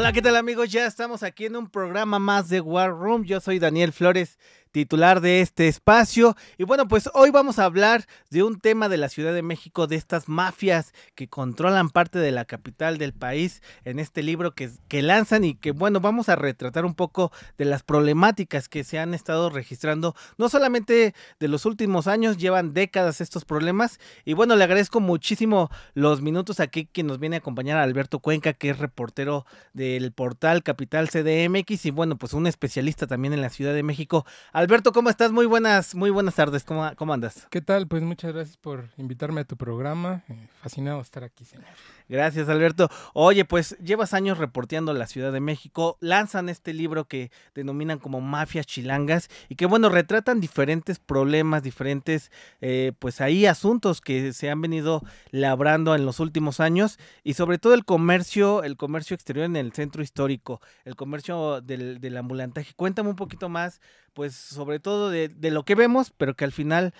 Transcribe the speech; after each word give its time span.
Hola, 0.00 0.14
¿qué 0.14 0.22
tal 0.22 0.36
amigos? 0.36 0.70
Ya 0.70 0.86
estamos 0.86 1.22
aquí 1.22 1.44
en 1.44 1.56
un 1.56 1.68
programa 1.68 2.18
más 2.18 2.48
de 2.48 2.62
War 2.62 2.90
Room. 2.90 3.22
Yo 3.22 3.38
soy 3.38 3.58
Daniel 3.58 3.92
Flores 3.92 4.38
titular 4.72 5.20
de 5.20 5.40
este 5.40 5.68
espacio. 5.68 6.36
Y 6.58 6.64
bueno, 6.64 6.88
pues 6.88 7.10
hoy 7.14 7.30
vamos 7.30 7.58
a 7.58 7.64
hablar 7.64 8.06
de 8.30 8.42
un 8.42 8.60
tema 8.60 8.88
de 8.88 8.96
la 8.96 9.08
Ciudad 9.08 9.34
de 9.34 9.42
México, 9.42 9.86
de 9.86 9.96
estas 9.96 10.28
mafias 10.28 10.92
que 11.14 11.28
controlan 11.28 11.90
parte 11.90 12.18
de 12.18 12.30
la 12.30 12.44
capital 12.44 12.98
del 12.98 13.12
país 13.12 13.62
en 13.84 13.98
este 13.98 14.22
libro 14.22 14.54
que, 14.54 14.70
que 14.88 15.02
lanzan 15.02 15.44
y 15.44 15.54
que 15.54 15.72
bueno, 15.72 16.00
vamos 16.00 16.28
a 16.28 16.36
retratar 16.36 16.84
un 16.84 16.94
poco 16.94 17.32
de 17.58 17.64
las 17.64 17.82
problemáticas 17.82 18.68
que 18.68 18.84
se 18.84 18.98
han 18.98 19.14
estado 19.14 19.50
registrando, 19.50 20.14
no 20.38 20.48
solamente 20.48 21.14
de 21.38 21.48
los 21.48 21.66
últimos 21.66 22.06
años, 22.06 22.36
llevan 22.36 22.72
décadas 22.72 23.20
estos 23.20 23.44
problemas. 23.44 23.98
Y 24.24 24.34
bueno, 24.34 24.56
le 24.56 24.64
agradezco 24.64 25.00
muchísimo 25.00 25.70
los 25.94 26.22
minutos 26.22 26.60
aquí 26.60 26.86
que 26.86 27.02
nos 27.02 27.18
viene 27.18 27.36
a 27.36 27.38
acompañar 27.38 27.78
Alberto 27.78 28.20
Cuenca, 28.20 28.52
que 28.52 28.70
es 28.70 28.78
reportero 28.78 29.46
del 29.72 30.12
portal 30.12 30.62
Capital 30.62 31.08
CDMX 31.08 31.86
y 31.86 31.90
bueno, 31.90 32.16
pues 32.16 32.32
un 32.32 32.46
especialista 32.46 33.06
también 33.06 33.32
en 33.32 33.40
la 33.40 33.50
Ciudad 33.50 33.74
de 33.74 33.82
México. 33.82 34.24
Alberto, 34.60 34.92
¿cómo 34.92 35.08
estás? 35.08 35.32
Muy 35.32 35.46
buenas, 35.46 35.94
muy 35.94 36.10
buenas 36.10 36.34
tardes. 36.34 36.64
¿Cómo, 36.64 36.86
cómo 36.96 37.14
andas? 37.14 37.46
¿Qué 37.48 37.62
tal? 37.62 37.88
Pues 37.88 38.02
muchas 38.02 38.34
gracias 38.34 38.58
por 38.58 38.90
invitarme 38.98 39.40
a 39.40 39.44
tu 39.44 39.56
programa. 39.56 40.22
Eh, 40.28 40.48
fascinado 40.60 41.00
estar 41.00 41.24
aquí, 41.24 41.46
señor. 41.46 41.64
Gracias, 42.10 42.46
Alberto. 42.50 42.90
Oye, 43.14 43.46
pues 43.46 43.74
llevas 43.78 44.12
años 44.12 44.36
reporteando 44.36 44.92
la 44.92 45.06
Ciudad 45.06 45.32
de 45.32 45.40
México. 45.40 45.96
Lanzan 46.00 46.50
este 46.50 46.74
libro 46.74 47.06
que 47.06 47.30
denominan 47.54 48.00
como 48.00 48.20
Mafias 48.20 48.66
Chilangas 48.66 49.30
y 49.48 49.54
que, 49.54 49.64
bueno, 49.64 49.88
retratan 49.88 50.40
diferentes 50.40 50.98
problemas, 50.98 51.62
diferentes, 51.62 52.30
eh, 52.60 52.92
pues 52.98 53.22
ahí 53.22 53.46
asuntos 53.46 54.02
que 54.02 54.34
se 54.34 54.50
han 54.50 54.60
venido 54.60 55.02
labrando 55.30 55.94
en 55.94 56.04
los 56.04 56.20
últimos 56.20 56.60
años 56.60 56.98
y 57.24 57.32
sobre 57.32 57.56
todo 57.56 57.72
el 57.72 57.86
comercio, 57.86 58.62
el 58.62 58.76
comercio 58.76 59.14
exterior 59.14 59.46
en 59.46 59.56
el 59.56 59.72
centro 59.72 60.02
histórico, 60.02 60.60
el 60.84 60.96
comercio 60.96 61.62
del, 61.62 61.98
del 61.98 62.16
ambulantaje. 62.18 62.74
Cuéntame 62.74 63.08
un 63.08 63.16
poquito 63.16 63.48
más, 63.48 63.80
pues 64.14 64.34
sobre 64.34 64.80
todo 64.80 65.10
de, 65.10 65.28
de 65.28 65.50
lo 65.50 65.64
que 65.64 65.74
vemos, 65.74 66.10
pero 66.16 66.34
que 66.34 66.44
al 66.44 66.52
final 66.52 66.94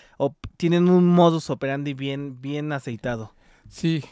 tienen 0.56 0.88
un 0.88 1.08
modus 1.08 1.50
operandi 1.50 1.94
bien, 1.94 2.40
bien 2.40 2.72
aceitado. 2.72 3.34
Sí, 3.68 4.04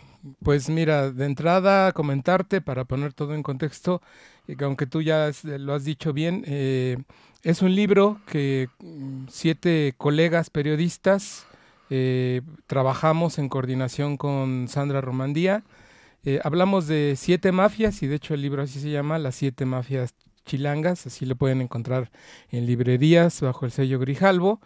pues 0.43 0.69
mira, 0.69 1.11
de 1.11 1.25
entrada 1.25 1.93
comentarte 1.93 2.61
para 2.61 2.85
poner 2.85 3.13
todo 3.13 3.35
en 3.35 3.43
contexto, 3.43 4.03
que 4.47 4.65
aunque 4.65 4.87
tú 4.87 5.03
ya 5.03 5.31
lo 5.45 5.75
has 5.75 5.85
dicho 5.85 6.13
bien, 6.13 6.45
eh, 6.47 6.99
es 7.43 7.63
un 7.63 7.75
libro 7.75 8.21
que 8.27 8.69
mm, 8.81 9.27
siete 9.29 9.95
colegas 9.97 10.51
periodistas 10.51 11.47
eh, 11.91 12.43
trabajamos 12.67 13.39
en 13.39 13.49
coordinación 13.49 14.17
con 14.17 14.67
Sandra 14.69 15.01
Romandía. 15.01 15.65
Eh, 16.25 16.41
hablamos 16.43 16.87
de 16.87 17.15
siete 17.17 17.53
mafias 17.53 18.03
y 18.03 18.07
de 18.07 18.17
hecho 18.17 18.35
el 18.35 18.43
libro 18.43 18.63
así 18.63 18.81
se 18.81 18.91
llama, 18.91 19.19
Las 19.19 19.37
siete 19.37 19.65
mafias 19.65 20.15
chilangas, 20.49 21.07
así 21.07 21.27
lo 21.27 21.37
pueden 21.37 21.61
encontrar 21.61 22.11
en 22.51 22.67
librerías 22.67 23.41
bajo 23.41 23.65
el 23.65 23.71
sello 23.71 24.01
Grijalvo. 24.01 24.61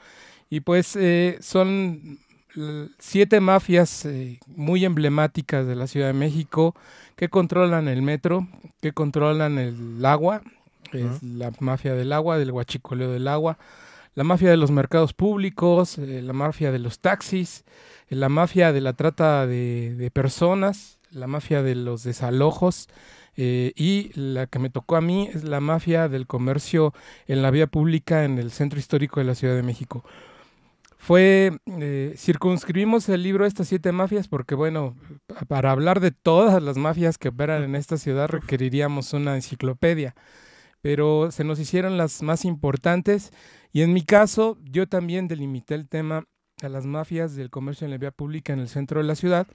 Y 0.49 0.61
pues 0.61 0.99
son 1.41 2.19
siete 2.99 3.41
mafias 3.41 4.05
eh, 4.05 4.39
muy 4.47 4.85
emblemáticas 4.85 5.67
de 5.67 5.77
la 5.77 5.87
Ciudad 5.87 6.09
de 6.09 6.13
México 6.13 6.75
que 7.17 7.29
controlan 7.29 7.89
el 7.89 8.03
metro, 8.03 8.49
que 8.81 8.93
controlan 8.93 9.59
el 9.59 10.05
agua, 10.05 10.43
es 10.93 11.23
la 11.23 11.53
mafia 11.61 11.95
del 11.95 12.13
agua, 12.13 12.39
del 12.39 12.51
huachicoleo 12.51 13.13
del 13.13 13.29
agua, 13.29 13.59
la 14.15 14.25
mafia 14.25 14.51
de 14.51 14.59
los 14.59 14.71
mercados 14.71 15.15
públicos, 15.15 15.97
eh, 15.99 16.21
la 16.23 16.35
mafia 16.35 16.71
de 16.71 16.79
los 16.79 16.99
taxis, 16.99 17.65
eh, 18.11 18.17
la 18.17 18.29
mafia 18.29 18.73
de 18.73 18.83
la 18.83 18.93
trata 18.93 19.47
de, 19.47 20.11
personas, 20.13 20.99
la 21.11 21.27
mafia 21.27 21.63
de 21.63 21.75
los 21.75 22.03
desalojos, 22.03 22.89
y 23.37 24.11
la 24.15 24.47
que 24.47 24.59
me 24.59 24.71
tocó 24.71 24.97
a 24.97 25.01
mí 25.01 25.29
es 25.33 25.45
la 25.45 25.61
mafia 25.61 26.09
del 26.09 26.27
comercio 26.27 26.93
en 27.27 27.43
la 27.43 27.51
vía 27.51 27.67
pública 27.67 28.25
en 28.25 28.39
el 28.39 28.51
centro 28.51 28.79
histórico 28.79 29.21
de 29.21 29.27
la 29.27 29.35
Ciudad 29.35 29.55
de 29.55 29.63
México. 29.63 30.05
Fue, 31.03 31.59
eh, 31.67 32.15
circunscribimos 32.17 33.09
el 33.09 33.25
libro 33.25 33.45
estas 33.45 33.67
siete 33.67 33.91
mafias 33.91 34.29
porque, 34.29 34.55
bueno, 34.55 34.95
para 35.49 35.73
hablar 35.73 35.99
de 35.99 36.13
todas 36.13 36.63
las 36.63 36.77
mafias 36.77 37.19
que 37.19 37.31
operan 37.31 37.65
en 37.65 37.75
esta 37.75 37.97
ciudad 37.99 38.29
requeriríamos 38.29 39.13
una 39.13 39.35
enciclopedia, 39.35 40.15
pero 40.81 41.33
se 41.33 41.43
nos 41.43 41.59
hicieron 41.59 41.97
las 41.99 42.23
más 42.23 42.45
importantes 42.45 43.33
y 43.73 43.83
en 43.83 43.93
mi 43.93 44.03
caso 44.03 44.59
yo 44.63 44.87
también 44.87 45.27
delimité 45.27 45.75
el 45.75 45.89
tema 45.89 46.29
a 46.63 46.69
las 46.69 46.87
mafias 46.87 47.35
del 47.35 47.51
comercio 47.51 47.85
en 47.85 47.91
la 47.91 47.99
vía 47.99 48.13
pública 48.13 48.53
en 48.53 48.61
el 48.61 48.69
centro 48.69 49.01
de 49.01 49.07
la 49.09 49.17
ciudad, 49.17 49.49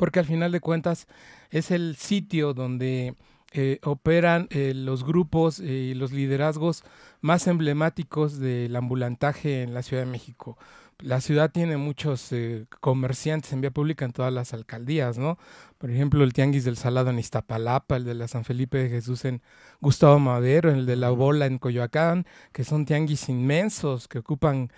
porque 0.00 0.18
al 0.18 0.24
final 0.24 0.50
de 0.50 0.60
cuentas 0.60 1.06
es 1.50 1.70
el 1.70 1.94
sitio 1.94 2.54
donde 2.54 3.16
eh, 3.52 3.80
operan 3.84 4.48
eh, 4.48 4.72
los 4.74 5.04
grupos 5.04 5.60
y 5.60 5.92
los 5.92 6.10
liderazgos 6.10 6.84
más 7.20 7.46
emblemáticos 7.46 8.38
del 8.38 8.74
ambulantaje 8.76 9.62
en 9.62 9.74
la 9.74 9.82
Ciudad 9.82 10.04
de 10.04 10.10
México. 10.10 10.56
La 11.02 11.22
ciudad 11.22 11.50
tiene 11.50 11.78
muchos 11.78 12.30
eh, 12.32 12.66
comerciantes 12.80 13.52
en 13.52 13.62
vía 13.62 13.70
pública 13.70 14.04
en 14.04 14.12
todas 14.12 14.32
las 14.32 14.52
alcaldías, 14.52 15.16
¿no? 15.16 15.38
Por 15.78 15.90
ejemplo, 15.90 16.24
el 16.24 16.34
Tianguis 16.34 16.64
del 16.64 16.76
Salado 16.76 17.08
en 17.08 17.18
Iztapalapa, 17.18 17.96
el 17.96 18.04
de 18.04 18.14
la 18.14 18.28
San 18.28 18.44
Felipe 18.44 18.76
de 18.76 18.90
Jesús 18.90 19.24
en 19.24 19.40
Gustavo 19.80 20.18
Madero, 20.18 20.70
el 20.70 20.84
de 20.84 20.96
la 20.96 21.08
Bola 21.08 21.46
en 21.46 21.58
Coyoacán, 21.58 22.26
que 22.52 22.64
son 22.64 22.84
tianguis 22.84 23.30
inmensos 23.30 24.08
que 24.08 24.18
ocupan 24.18 24.70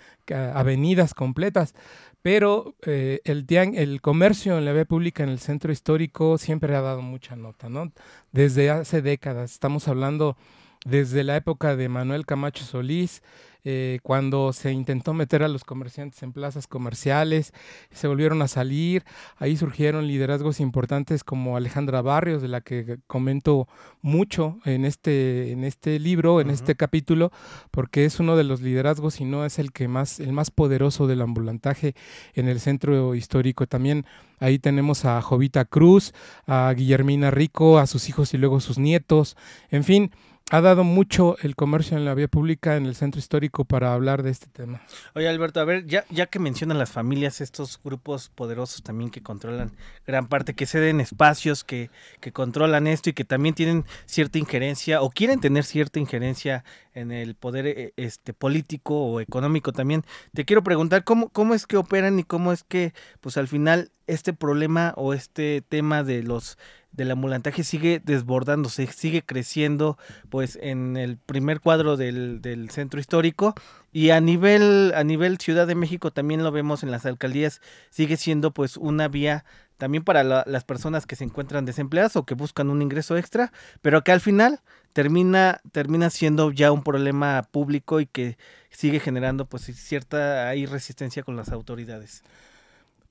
avenidas 0.53 1.13
completas. 1.13 1.75
Pero 2.21 2.75
eh, 2.83 3.19
el, 3.25 3.45
el 3.49 3.99
comercio 3.99 4.57
en 4.57 4.63
la 4.63 4.71
vía 4.71 4.85
pública 4.85 5.23
en 5.23 5.29
el 5.29 5.39
centro 5.39 5.73
histórico 5.73 6.37
siempre 6.37 6.73
ha 6.73 6.81
dado 6.81 7.01
mucha 7.01 7.35
nota, 7.35 7.67
¿no? 7.67 7.91
Desde 8.31 8.69
hace 8.69 9.01
décadas, 9.01 9.51
estamos 9.51 9.89
hablando 9.89 10.37
desde 10.85 11.23
la 11.23 11.35
época 11.35 11.75
de 11.75 11.89
Manuel 11.89 12.25
Camacho 12.25 12.63
Solís, 12.63 13.21
eh, 13.65 13.99
cuando 14.03 14.51
se 14.51 14.73
intentó 14.73 15.13
meter 15.13 15.41
a 15.41 15.47
los 15.47 15.63
comerciantes 15.63 16.21
en 16.21 16.33
plazas 16.33 16.67
comerciales, 16.67 17.53
se 17.91 18.09
volvieron 18.09 18.41
a 18.41 18.49
salir, 18.49 19.05
ahí 19.37 19.55
surgieron 19.55 20.05
liderazgos 20.05 20.59
importantes 20.59 21.23
como 21.23 21.55
Alejandra 21.55 22.01
Barrios, 22.01 22.41
de 22.41 22.49
la 22.49 22.59
que 22.59 22.99
comento 23.07 23.69
mucho 24.01 24.57
en 24.65 24.83
este, 24.83 25.51
en 25.51 25.63
este 25.63 25.97
libro, 25.99 26.41
en 26.41 26.49
este 26.49 26.75
capítulo, 26.75 27.31
porque 27.71 28.03
es 28.03 28.19
uno 28.19 28.35
de 28.35 28.43
los 28.43 28.59
liderazgos 28.59 29.21
y 29.21 29.25
no 29.25 29.45
es 29.45 29.59
el 29.59 29.71
que 29.71 29.87
más, 29.87 30.19
el 30.19 30.33
más 30.33 30.51
poderoso 30.51 31.07
del 31.07 31.21
ambulantaje 31.21 31.95
en 32.33 32.49
el 32.49 32.59
centro 32.59 33.15
histórico. 33.15 33.65
También 33.65 34.05
ahí 34.39 34.59
tenemos 34.59 35.05
a 35.05 35.21
Jovita 35.21 35.63
Cruz, 35.63 36.13
a 36.45 36.73
Guillermina 36.75 37.31
Rico, 37.31 37.79
a 37.79 37.87
sus 37.87 38.09
hijos 38.09 38.33
y 38.33 38.37
luego 38.37 38.59
sus 38.59 38.77
nietos, 38.77 39.37
en 39.69 39.85
fin, 39.85 40.11
ha 40.51 40.61
dado 40.61 40.83
mucho 40.83 41.35
el 41.41 41.55
comercio 41.55 41.97
en 41.97 42.05
la 42.05 42.13
vía 42.13 42.27
pública 42.27 42.75
en 42.75 42.85
el 42.85 42.95
centro 42.95 43.19
histórico 43.19 43.65
para 43.65 43.93
hablar 43.93 44.23
de 44.23 44.29
este 44.29 44.47
tema. 44.47 44.81
Oye 45.15 45.27
Alberto, 45.27 45.59
a 45.59 45.65
ver, 45.65 45.85
ya, 45.85 46.05
ya 46.09 46.27
que 46.27 46.39
mencionan 46.39 46.77
las 46.77 46.91
familias, 46.91 47.41
estos 47.41 47.79
grupos 47.83 48.29
poderosos 48.29 48.83
también 48.83 49.09
que 49.09 49.23
controlan 49.23 49.71
gran 50.05 50.27
parte, 50.27 50.53
que 50.53 50.65
ceden 50.65 51.01
espacios, 51.01 51.63
que, 51.63 51.89
que 52.19 52.31
controlan 52.31 52.87
esto 52.87 53.09
y 53.09 53.13
que 53.13 53.25
también 53.25 53.55
tienen 53.55 53.85
cierta 54.05 54.37
injerencia 54.37 55.01
o 55.01 55.09
quieren 55.09 55.39
tener 55.39 55.63
cierta 55.63 55.99
injerencia 55.99 56.63
en 56.93 57.11
el 57.11 57.35
poder 57.35 57.65
eh, 57.65 57.93
este 57.97 58.33
político 58.33 58.95
o 58.95 59.19
económico 59.21 59.71
también. 59.71 60.03
Te 60.33 60.45
quiero 60.45 60.63
preguntar 60.63 61.03
cómo, 61.03 61.29
cómo 61.29 61.53
es 61.53 61.65
que 61.65 61.77
operan 61.77 62.19
y 62.19 62.23
cómo 62.23 62.51
es 62.51 62.63
que 62.63 62.93
pues 63.21 63.37
al 63.37 63.47
final 63.47 63.91
este 64.07 64.33
problema 64.33 64.93
o 64.97 65.13
este 65.13 65.63
tema 65.67 66.03
de 66.03 66.23
los 66.23 66.57
del 66.93 67.11
ambulantaje 67.11 67.63
sigue 67.63 68.01
desbordándose, 68.03 68.87
sigue 68.87 69.23
creciendo 69.23 69.97
pues 70.29 70.57
en 70.61 70.95
el 70.95 71.17
primer 71.17 71.59
cuadro 71.59 71.97
del, 71.97 72.41
del, 72.41 72.69
centro 72.69 72.99
histórico 72.99 73.55
y 73.91 74.11
a 74.11 74.21
nivel, 74.21 74.93
a 74.95 75.03
nivel 75.03 75.37
Ciudad 75.39 75.67
de 75.67 75.75
México 75.75 76.11
también 76.11 76.43
lo 76.43 76.51
vemos 76.51 76.83
en 76.83 76.91
las 76.91 77.05
alcaldías, 77.05 77.61
sigue 77.89 78.15
siendo 78.17 78.51
pues 78.51 78.77
una 78.77 79.07
vía 79.07 79.43
también 79.77 80.03
para 80.03 80.23
las 80.23 80.63
personas 80.63 81.05
que 81.05 81.15
se 81.15 81.23
encuentran 81.23 81.65
desempleadas 81.65 82.15
o 82.15 82.25
que 82.25 82.35
buscan 82.35 82.69
un 82.69 82.81
ingreso 82.81 83.17
extra, 83.17 83.51
pero 83.81 84.03
que 84.03 84.11
al 84.11 84.21
final 84.21 84.61
termina, 84.93 85.59
termina 85.71 86.09
siendo 86.09 86.51
ya 86.51 86.71
un 86.71 86.83
problema 86.83 87.43
público 87.51 87.99
y 87.99 88.05
que 88.05 88.37
sigue 88.69 88.99
generando 88.99 89.45
pues 89.45 89.63
cierta 89.63 90.47
ahí 90.47 90.65
resistencia 90.65 91.23
con 91.23 91.35
las 91.35 91.51
autoridades. 91.51 92.23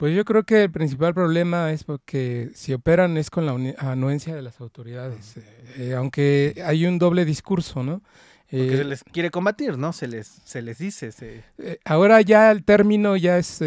Pues 0.02 0.16
yo 0.16 0.24
creo 0.24 0.42
que 0.42 0.64
el 0.64 0.72
principal 0.72 1.14
problema 1.14 1.70
es 1.70 1.84
porque 1.84 2.50
si 2.56 2.72
operan 2.72 3.16
es 3.16 3.30
con 3.30 3.46
la 3.46 3.52
anuencia 3.78 4.34
de 4.34 4.42
las 4.42 4.60
autoridades, 4.60 5.36
eh, 5.36 5.42
eh, 5.76 5.94
aunque 5.94 6.60
hay 6.66 6.86
un 6.86 6.98
doble 6.98 7.24
discurso, 7.24 7.84
¿no? 7.84 8.02
Porque 8.50 8.78
se 8.78 8.80
eh, 8.80 8.84
les 8.84 9.04
quiere 9.04 9.30
combatir, 9.30 9.78
¿no? 9.78 9.92
Se 9.92 10.08
les, 10.08 10.26
se 10.26 10.60
les 10.60 10.78
dice. 10.78 11.44
ahora 11.84 12.20
ya 12.20 12.50
el 12.50 12.64
término 12.64 13.16
ya 13.16 13.38
es 13.38 13.60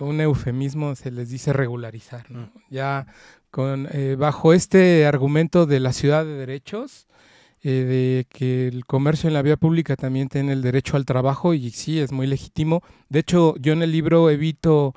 un 0.00 0.20
eufemismo, 0.20 0.96
se 0.96 1.12
les 1.12 1.30
dice 1.30 1.52
regularizar, 1.52 2.32
¿no? 2.32 2.50
Ya 2.68 3.06
con, 3.52 3.88
bajo 4.18 4.52
este 4.54 5.06
argumento 5.06 5.66
de 5.66 5.78
la 5.78 5.92
ciudad 5.92 6.24
de 6.24 6.32
derechos, 6.32 7.06
de 7.62 8.26
que 8.28 8.66
el 8.66 8.86
comercio 8.86 9.28
en 9.28 9.34
la 9.34 9.42
vía 9.42 9.56
pública 9.56 9.94
también 9.94 10.28
tiene 10.28 10.52
el 10.52 10.62
derecho 10.62 10.96
al 10.96 11.04
trabajo 11.04 11.54
y 11.54 11.70
sí, 11.70 12.00
es 12.00 12.10
muy 12.10 12.26
legítimo. 12.26 12.82
De 13.08 13.20
hecho, 13.20 13.54
yo 13.58 13.72
en 13.72 13.82
el 13.82 13.92
libro 13.92 14.30
evito 14.30 14.92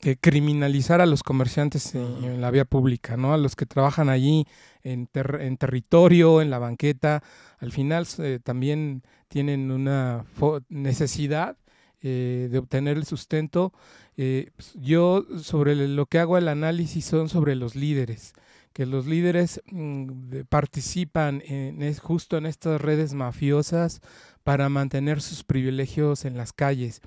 eh, 0.00 0.16
criminalizar 0.20 1.00
a 1.00 1.06
los 1.06 1.22
comerciantes 1.22 1.94
en, 1.94 2.40
la 2.40 2.50
vía 2.50 2.66
pública, 2.66 3.16
¿no? 3.16 3.32
A 3.32 3.38
los 3.38 3.56
que 3.56 3.64
trabajan 3.64 4.10
allí 4.10 4.46
en, 4.82 5.08
en 5.14 5.56
territorio, 5.56 6.42
en 6.42 6.50
la 6.50 6.58
banqueta, 6.58 7.22
al 7.58 7.72
final 7.72 8.06
eh, 8.18 8.38
también 8.42 9.02
tienen 9.28 9.70
una 9.70 10.26
necesidad 10.68 11.56
eh, 12.02 12.48
de 12.50 12.58
obtener 12.58 12.98
el 12.98 13.06
sustento. 13.06 13.72
Pues, 14.14 14.74
yo 14.74 15.24
sobre 15.40 15.74
lo 15.74 16.04
que 16.06 16.18
hago 16.18 16.36
el 16.36 16.48
análisis 16.48 17.06
son 17.06 17.30
sobre 17.30 17.54
los 17.54 17.74
líderes, 17.74 18.34
que 18.74 18.84
los 18.84 19.06
líderes 19.06 19.62
mm, 19.70 20.40
participan 20.50 21.42
en, 21.46 21.82
es, 21.82 22.00
justo 22.00 22.36
en 22.36 22.44
estas 22.44 22.78
redes 22.78 23.14
mafiosas 23.14 24.02
para 24.42 24.68
mantener 24.68 25.22
sus 25.22 25.44
privilegios 25.44 26.26
en 26.26 26.36
las 26.36 26.52
calles 26.52 27.00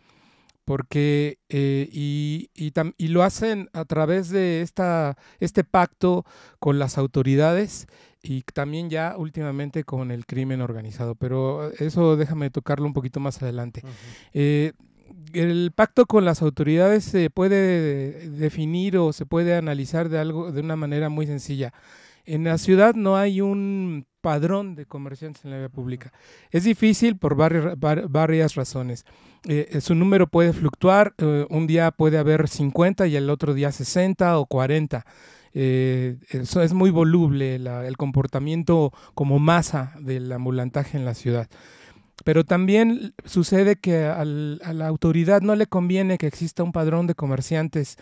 porque 0.68 1.40
eh, 1.48 1.88
y, 1.94 2.50
y, 2.54 3.08
lo 3.08 3.24
hacen 3.24 3.70
a 3.72 3.86
través 3.86 4.28
de 4.28 4.62
esta, 4.62 5.18
este 5.40 5.64
pacto 5.64 6.26
con 6.60 6.78
las 6.78 6.98
autoridades 6.98 7.88
y 8.22 8.42
también 8.42 8.90
ya 8.90 9.16
últimamente 9.18 9.86
con 9.86 10.12
el 10.12 10.26
crimen 10.26 10.60
organizado, 10.60 11.16
pero 11.16 11.72
eso 11.72 12.18
déjame 12.18 12.50
tocarlo 12.50 12.86
un 12.86 12.92
poquito 12.92 13.22
más 13.22 13.42
adelante. 13.42 13.82
Eh, 14.34 14.74
el 15.32 15.72
pacto 15.74 16.06
con 16.06 16.26
las 16.26 16.42
autoridades 16.42 17.06
se 17.06 17.30
puede 17.30 18.30
definir 18.30 18.98
o 18.98 19.14
se 19.14 19.26
puede 19.26 19.56
analizar 19.56 20.10
de 20.10 20.20
algo 20.20 20.52
de 20.52 20.60
una 20.60 20.76
manera 20.76 21.08
muy 21.08 21.28
sencilla. 21.28 21.72
En 22.28 22.44
la 22.44 22.58
ciudad 22.58 22.94
no 22.94 23.16
hay 23.16 23.40
un 23.40 24.06
padrón 24.20 24.76
de 24.76 24.86
comerciantes 24.86 25.46
en 25.46 25.52
la 25.52 25.60
vía 25.60 25.70
pública. 25.70 26.12
Es 26.52 26.66
difícil 26.66 27.18
por 27.18 27.38
varias, 27.38 28.56
razones. 28.56 29.06
Eh, 29.48 29.70
eh, 29.72 29.80
su 29.80 29.96
número 29.96 30.28
puede 30.28 30.52
fluctuar, 30.52 31.14
eh, 31.20 31.46
un 31.50 31.68
día 31.68 31.90
puede 31.92 32.18
haber 32.18 32.50
50 32.50 33.08
y 33.08 33.16
el 33.16 33.30
otro 33.30 33.54
día 33.54 33.72
60 33.72 34.40
o 34.40 34.46
40. 34.46 35.06
eso 35.54 36.62
es 36.62 36.74
muy 36.74 36.90
voluble 36.90 37.56
el 37.56 37.96
comportamiento 37.96 38.92
como 39.16 39.40
masa 39.40 39.94
del 40.02 40.30
ambulantaje 40.30 40.98
en 40.98 41.06
la 41.06 41.14
ciudad. 41.14 41.48
Pero 42.26 42.44
también 42.44 43.14
sucede 43.24 43.78
que 43.78 44.04
a 44.04 44.26
la 44.26 44.88
autoridad 44.88 45.42
no 45.42 45.56
le 45.56 45.68
conviene 45.68 46.18
que 46.18 46.28
exista 46.28 46.64
un 46.64 46.74
padrón 46.74 47.08
de 47.08 47.16
comerciantes, 47.16 47.98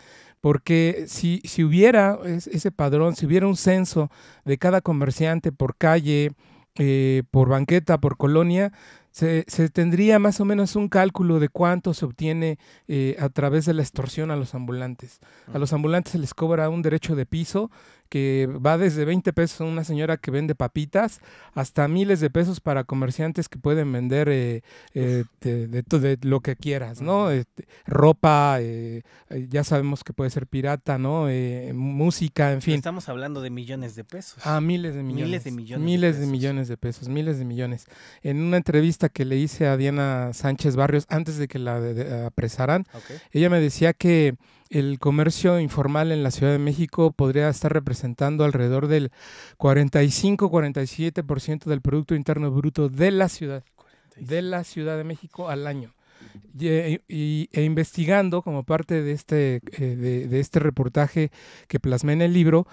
porque 0.46 1.06
si, 1.08 1.42
si 1.44 1.64
hubiera 1.64 2.20
ese 2.24 2.70
padrón, 2.70 3.16
si 3.16 3.26
hubiera 3.26 3.48
un 3.48 3.58
censo 3.58 4.12
de 4.44 4.60
cada 4.60 4.80
comerciante 4.80 5.52
por 5.52 5.76
calle, 5.76 6.34
eh, 6.76 7.24
por 7.32 7.50
banqueta, 7.50 7.98
por 7.98 8.16
colonia, 8.16 8.72
se, 9.16 9.70
tendría 9.70 10.20
más 10.20 10.42
o 10.42 10.46
menos 10.46 10.76
un 10.76 10.90
cálculo 10.90 11.40
de 11.40 11.48
cuánto 11.48 11.94
se 11.94 12.04
obtiene 12.04 12.60
eh, 12.90 13.16
a 13.18 13.30
través 13.30 13.66
de 13.66 13.74
la 13.74 13.82
extorsión 13.82 14.30
a 14.30 14.36
los 14.36 14.54
ambulantes. 14.56 15.22
A 15.54 15.58
los 15.58 15.72
ambulantes 15.72 16.12
se 16.12 16.20
les 16.20 16.34
cobra 16.34 16.68
un 16.68 16.82
derecho 16.82 17.16
de 17.16 17.26
piso 17.26 17.72
que 18.10 18.48
va 18.48 18.78
desde 18.78 19.04
20 19.04 19.34
pesos 19.34 19.62
a 19.62 19.64
una 19.64 19.84
señora 19.84 20.18
que 20.18 20.30
vende 20.30 20.54
papitas 20.54 21.22
hasta 21.54 21.88
miles 21.88 22.20
de 22.20 22.30
pesos 22.30 22.60
para 22.60 22.84
comerciantes 22.84 23.50
que 23.50 23.58
pueden 23.58 23.92
vender 23.92 24.30
eh, 24.30 24.62
eh, 24.94 25.24
de, 25.42 25.68
de, 25.68 26.18
lo 26.22 26.42
que 26.42 26.56
quieras, 26.56 27.02
¿no? 27.02 27.32
Este, 27.32 27.68
ropa, 27.88 28.60
ya 29.50 29.64
sabemos 29.64 30.04
que 30.04 30.14
puede 30.14 30.30
ser 30.30 30.46
pirata, 30.46 31.00
¿no? 31.00 31.28
música, 31.74 32.52
en 32.52 32.62
fin. 32.62 32.76
Estamos 32.76 33.10
hablando 33.10 33.42
de 33.42 33.50
millones 33.50 33.96
de 33.96 34.04
pesos. 34.04 34.40
Ah, 34.46 34.62
miles 34.62 34.94
de 34.94 35.02
millones. 35.02 35.26
Miles 35.26 35.44
de 35.44 35.52
millones. 35.52 35.86
Miles 35.86 36.20
de, 36.20 36.28
millones 36.28 36.68
de 36.68 36.78
pesos, 36.78 37.10
miles 37.10 37.40
de 37.40 37.46
millones. 37.46 37.88
En 38.22 38.40
una 38.40 38.58
entrevista 38.58 39.05
que 39.10 39.26
le 39.26 39.38
hice 39.38 39.68
a 39.68 39.78
Diana 39.78 40.32
Sánchez 40.34 40.76
Barrios 40.76 41.06
antes 41.10 41.38
de 41.38 41.48
que 41.48 41.60
la 41.60 42.26
apresaran, 42.26 42.86
ella 43.32 43.50
me 43.50 43.60
decía 43.60 43.94
que 43.94 44.36
el 44.70 45.00
comercio 45.00 45.60
informal 45.60 46.12
en 46.12 46.24
la 46.24 46.32
Ciudad 46.32 46.52
de 46.52 46.60
México 46.60 47.12
podría 47.12 47.50
estar 47.50 47.72
representando 47.72 48.44
alrededor 48.44 48.88
del 48.88 49.12
45-47% 49.58 51.66
del 51.66 51.82
Producto 51.82 52.16
Interno 52.16 52.52
Bruto 52.52 52.90
de 52.90 53.12
la 53.12 53.30
ciudad, 53.30 53.64
de 54.18 54.42
la 54.42 54.64
Ciudad 54.64 54.98
de 54.98 55.04
México 55.04 55.50
al 55.50 55.68
año. 55.68 55.94
Y, 56.58 57.50
e 57.52 57.64
investigando 57.64 58.42
como 58.42 58.64
parte 58.64 59.04
de 59.04 59.12
este, 59.12 59.62
eh, 59.78 60.28
de, 60.30 60.40
este 60.40 60.60
reportaje 60.60 61.30
que 61.68 61.80
plasmé 61.80 62.14
en 62.14 62.22
el 62.22 62.34
libro, 62.34 62.66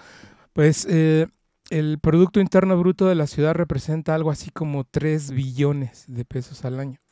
pues 0.53 0.87
eh, 0.89 1.27
el 1.73 1.97
Producto 1.97 2.39
Interno 2.39 2.77
Bruto 2.77 3.07
de 3.07 3.15
la 3.15 3.25
ciudad 3.25 3.55
representa 3.55 4.13
algo 4.13 4.29
así 4.29 4.51
como 4.51 4.83
3 4.83 5.31
billones 5.31 6.05
de 6.07 6.23
pesos 6.23 6.65
al 6.65 6.79
año. 6.79 7.02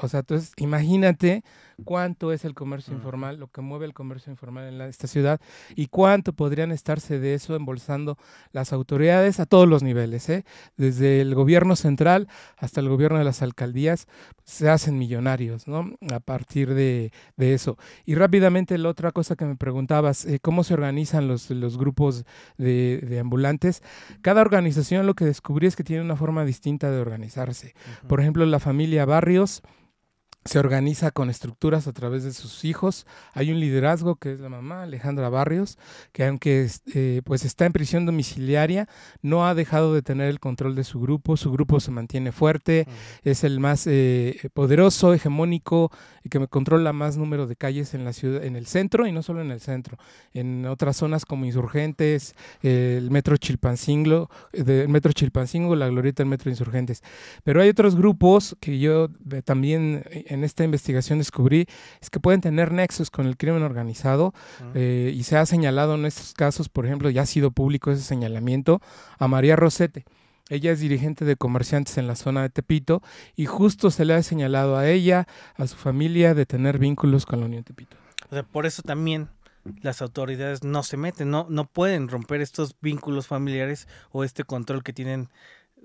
O 0.00 0.08
sea, 0.08 0.20
entonces 0.20 0.52
imagínate 0.56 1.42
cuánto 1.84 2.32
es 2.32 2.44
el 2.44 2.54
comercio 2.54 2.94
informal, 2.94 3.38
lo 3.38 3.48
que 3.48 3.60
mueve 3.60 3.86
el 3.86 3.94
comercio 3.94 4.30
informal 4.30 4.72
en 4.72 4.80
esta 4.82 5.06
ciudad 5.06 5.40
y 5.74 5.86
cuánto 5.86 6.32
podrían 6.32 6.72
estarse 6.72 7.18
de 7.18 7.34
eso 7.34 7.54
embolsando 7.54 8.18
las 8.52 8.72
autoridades 8.72 9.40
a 9.40 9.46
todos 9.46 9.68
los 9.68 9.82
niveles, 9.82 10.28
¿eh? 10.28 10.44
desde 10.76 11.20
el 11.20 11.34
gobierno 11.34 11.76
central 11.76 12.28
hasta 12.56 12.80
el 12.80 12.88
gobierno 12.88 13.18
de 13.18 13.24
las 13.24 13.42
alcaldías, 13.42 14.06
se 14.44 14.70
hacen 14.70 14.98
millonarios, 14.98 15.66
¿no? 15.66 15.90
A 16.12 16.20
partir 16.20 16.74
de, 16.74 17.10
eso. 17.36 17.76
Y 18.04 18.14
rápidamente 18.14 18.78
la 18.78 18.88
otra 18.88 19.12
cosa 19.12 19.36
que 19.36 19.44
me 19.44 19.56
preguntabas, 19.56 20.24
eh, 20.24 20.38
¿cómo 20.40 20.64
se 20.64 20.74
organizan 20.74 21.28
los, 21.28 21.50
los 21.50 21.78
grupos 21.78 22.24
de, 22.56 23.18
ambulantes? 23.20 23.82
Cada 24.22 24.40
organización 24.40 25.06
lo 25.06 25.14
que 25.14 25.24
descubrí 25.24 25.66
es 25.66 25.76
que 25.76 25.84
tiene 25.84 26.02
una 26.02 26.16
forma 26.16 26.44
distinta 26.44 26.90
de 26.90 27.00
organizarse. 27.00 27.74
Por 28.06 28.20
ejemplo, 28.20 28.44
la 28.46 28.60
familia 28.60 29.04
Barrios, 29.04 29.62
se 30.46 30.58
organiza 30.58 31.10
con 31.10 31.30
estructuras 31.30 31.86
a 31.86 31.92
través 31.92 32.24
de 32.24 32.32
sus 32.32 32.64
hijos. 32.64 33.06
Hay 33.34 33.50
un 33.50 33.60
liderazgo 33.60 34.16
que 34.16 34.32
es 34.32 34.40
la 34.40 34.48
mamá, 34.48 34.82
Alejandra 34.82 35.28
Barrios, 35.28 35.78
que 36.12 36.24
aunque 36.24 36.68
eh, 36.94 37.22
pues 37.24 37.44
está 37.44 37.66
en 37.66 37.72
prisión 37.72 38.06
domiciliaria, 38.06 38.88
no 39.22 39.46
ha 39.46 39.54
dejado 39.54 39.94
de 39.94 40.02
tener 40.02 40.28
el 40.28 40.40
control 40.40 40.74
de 40.74 40.84
su 40.84 41.00
grupo. 41.00 41.36
Su 41.36 41.52
grupo 41.52 41.80
se 41.80 41.90
mantiene 41.90 42.32
fuerte, 42.32 42.86
es 43.22 43.44
el 43.44 43.60
más 43.60 43.86
eh, 43.86 44.50
poderoso, 44.54 45.12
hegemónico, 45.14 45.90
y 46.22 46.28
que 46.28 46.46
controla 46.48 46.92
más 46.92 47.16
número 47.16 47.46
de 47.46 47.56
calles 47.56 47.94
en 47.94 48.04
la 48.04 48.12
ciudad, 48.12 48.44
en 48.44 48.56
el 48.56 48.66
centro 48.66 49.06
y 49.06 49.12
no 49.12 49.22
solo 49.22 49.40
en 49.40 49.50
el 49.50 49.60
centro, 49.60 49.96
en 50.32 50.66
otras 50.66 50.96
zonas 50.96 51.24
como 51.24 51.44
Insurgentes, 51.44 52.34
el 52.62 53.10
Metro 53.10 53.36
Chilpancingo, 53.36 54.28
el 54.52 54.88
Metro 54.88 55.12
Chilpancingo, 55.12 55.76
la 55.76 55.88
Glorieta 55.88 56.22
del 56.22 56.30
Metro 56.30 56.50
Insurgentes. 56.50 57.02
Pero 57.44 57.60
hay 57.62 57.68
otros 57.68 57.96
grupos 57.96 58.56
que 58.60 58.78
yo 58.78 59.08
eh, 59.30 59.42
también 59.42 60.04
en 60.36 60.44
esta 60.44 60.64
investigación 60.64 61.18
descubrí 61.18 61.66
es 62.00 62.10
que 62.10 62.20
pueden 62.20 62.40
tener 62.40 62.72
nexos 62.72 63.10
con 63.10 63.26
el 63.26 63.36
crimen 63.36 63.62
organizado 63.62 64.32
eh, 64.74 65.12
y 65.14 65.24
se 65.24 65.36
ha 65.36 65.46
señalado 65.46 65.94
en 65.96 66.06
estos 66.06 66.34
casos, 66.34 66.68
por 66.68 66.86
ejemplo, 66.86 67.10
ya 67.10 67.22
ha 67.22 67.26
sido 67.26 67.50
público 67.50 67.90
ese 67.90 68.02
señalamiento 68.02 68.80
a 69.18 69.26
María 69.26 69.56
Rosete. 69.56 70.04
Ella 70.48 70.70
es 70.70 70.78
dirigente 70.78 71.24
de 71.24 71.34
comerciantes 71.34 71.98
en 71.98 72.06
la 72.06 72.14
zona 72.14 72.42
de 72.42 72.50
Tepito 72.50 73.02
y 73.34 73.46
justo 73.46 73.90
se 73.90 74.04
le 74.04 74.14
ha 74.14 74.22
señalado 74.22 74.76
a 74.76 74.88
ella, 74.88 75.26
a 75.56 75.66
su 75.66 75.76
familia, 75.76 76.34
de 76.34 76.46
tener 76.46 76.78
vínculos 76.78 77.26
con 77.26 77.40
la 77.40 77.46
Unión 77.46 77.64
Tepito. 77.64 77.96
por 78.52 78.66
eso 78.66 78.82
también 78.82 79.28
las 79.82 80.02
autoridades 80.02 80.62
no 80.62 80.84
se 80.84 80.96
meten, 80.96 81.30
no, 81.30 81.46
no 81.50 81.64
pueden 81.64 82.08
romper 82.08 82.40
estos 82.40 82.76
vínculos 82.80 83.26
familiares 83.26 83.88
o 84.12 84.22
este 84.22 84.44
control 84.44 84.84
que 84.84 84.92
tienen 84.92 85.28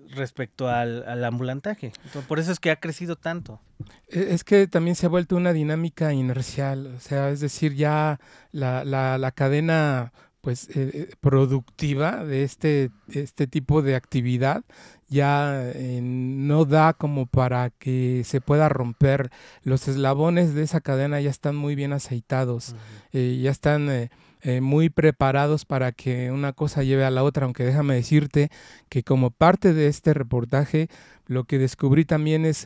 respecto 0.09 0.69
al, 0.69 1.03
al 1.07 1.23
ambulantaje. 1.23 1.93
por 2.27 2.39
eso 2.39 2.51
es 2.51 2.59
que 2.59 2.71
ha 2.71 2.75
crecido 2.77 3.15
tanto. 3.15 3.61
E, 4.09 4.33
es 4.33 4.43
que 4.43 4.67
también 4.67 4.95
se 4.95 5.05
ha 5.05 5.09
vuelto 5.09 5.35
una 5.35 5.53
dinámica 5.53 6.13
inercial, 6.13 6.93
o 6.95 6.99
sea, 6.99 7.29
es 7.29 7.39
decir, 7.39 7.75
ya 7.75 8.19
la, 8.51 8.83
la, 8.83 9.17
la 9.17 9.31
cadena 9.31 10.11
pues 10.41 10.69
eh, 10.69 10.91
eh, 10.93 11.09
productiva 11.19 12.25
de 12.25 12.43
este, 12.43 12.89
este 13.09 13.47
tipo 13.47 13.81
de 13.81 13.95
actividad 13.95 14.63
ya 15.07 15.71
eh, 15.75 15.99
no 16.01 16.65
da 16.65 16.93
como 16.93 17.25
para 17.25 17.69
que 17.69 18.23
se 18.25 18.41
pueda 18.41 18.69
romper. 18.69 19.29
Los 19.63 19.87
eslabones 19.87 20.53
de 20.53 20.63
esa 20.63 20.81
cadena 20.81 21.19
ya 21.21 21.29
están 21.29 21.55
muy 21.55 21.75
bien 21.75 21.93
aceitados, 21.93 22.75
ya 23.11 23.51
están 23.51 24.09
eh, 24.43 24.59
muy 24.59 24.89
preparados 24.89 25.65
para 25.65 25.91
que 25.91 26.31
una 26.31 26.51
cosa 26.53 26.81
lleve 26.81 27.05
a 27.05 27.11
la 27.11 27.23
otra, 27.23 27.45
aunque 27.45 27.63
déjame 27.63 27.93
decirte 27.93 28.49
que 28.89 29.03
como 29.03 29.29
parte 29.29 29.71
de 29.73 29.85
este 29.85 30.15
reportaje, 30.15 30.87
lo 31.27 31.43
que 31.43 31.59
descubrí 31.59 32.05
también 32.05 32.45
es 32.45 32.65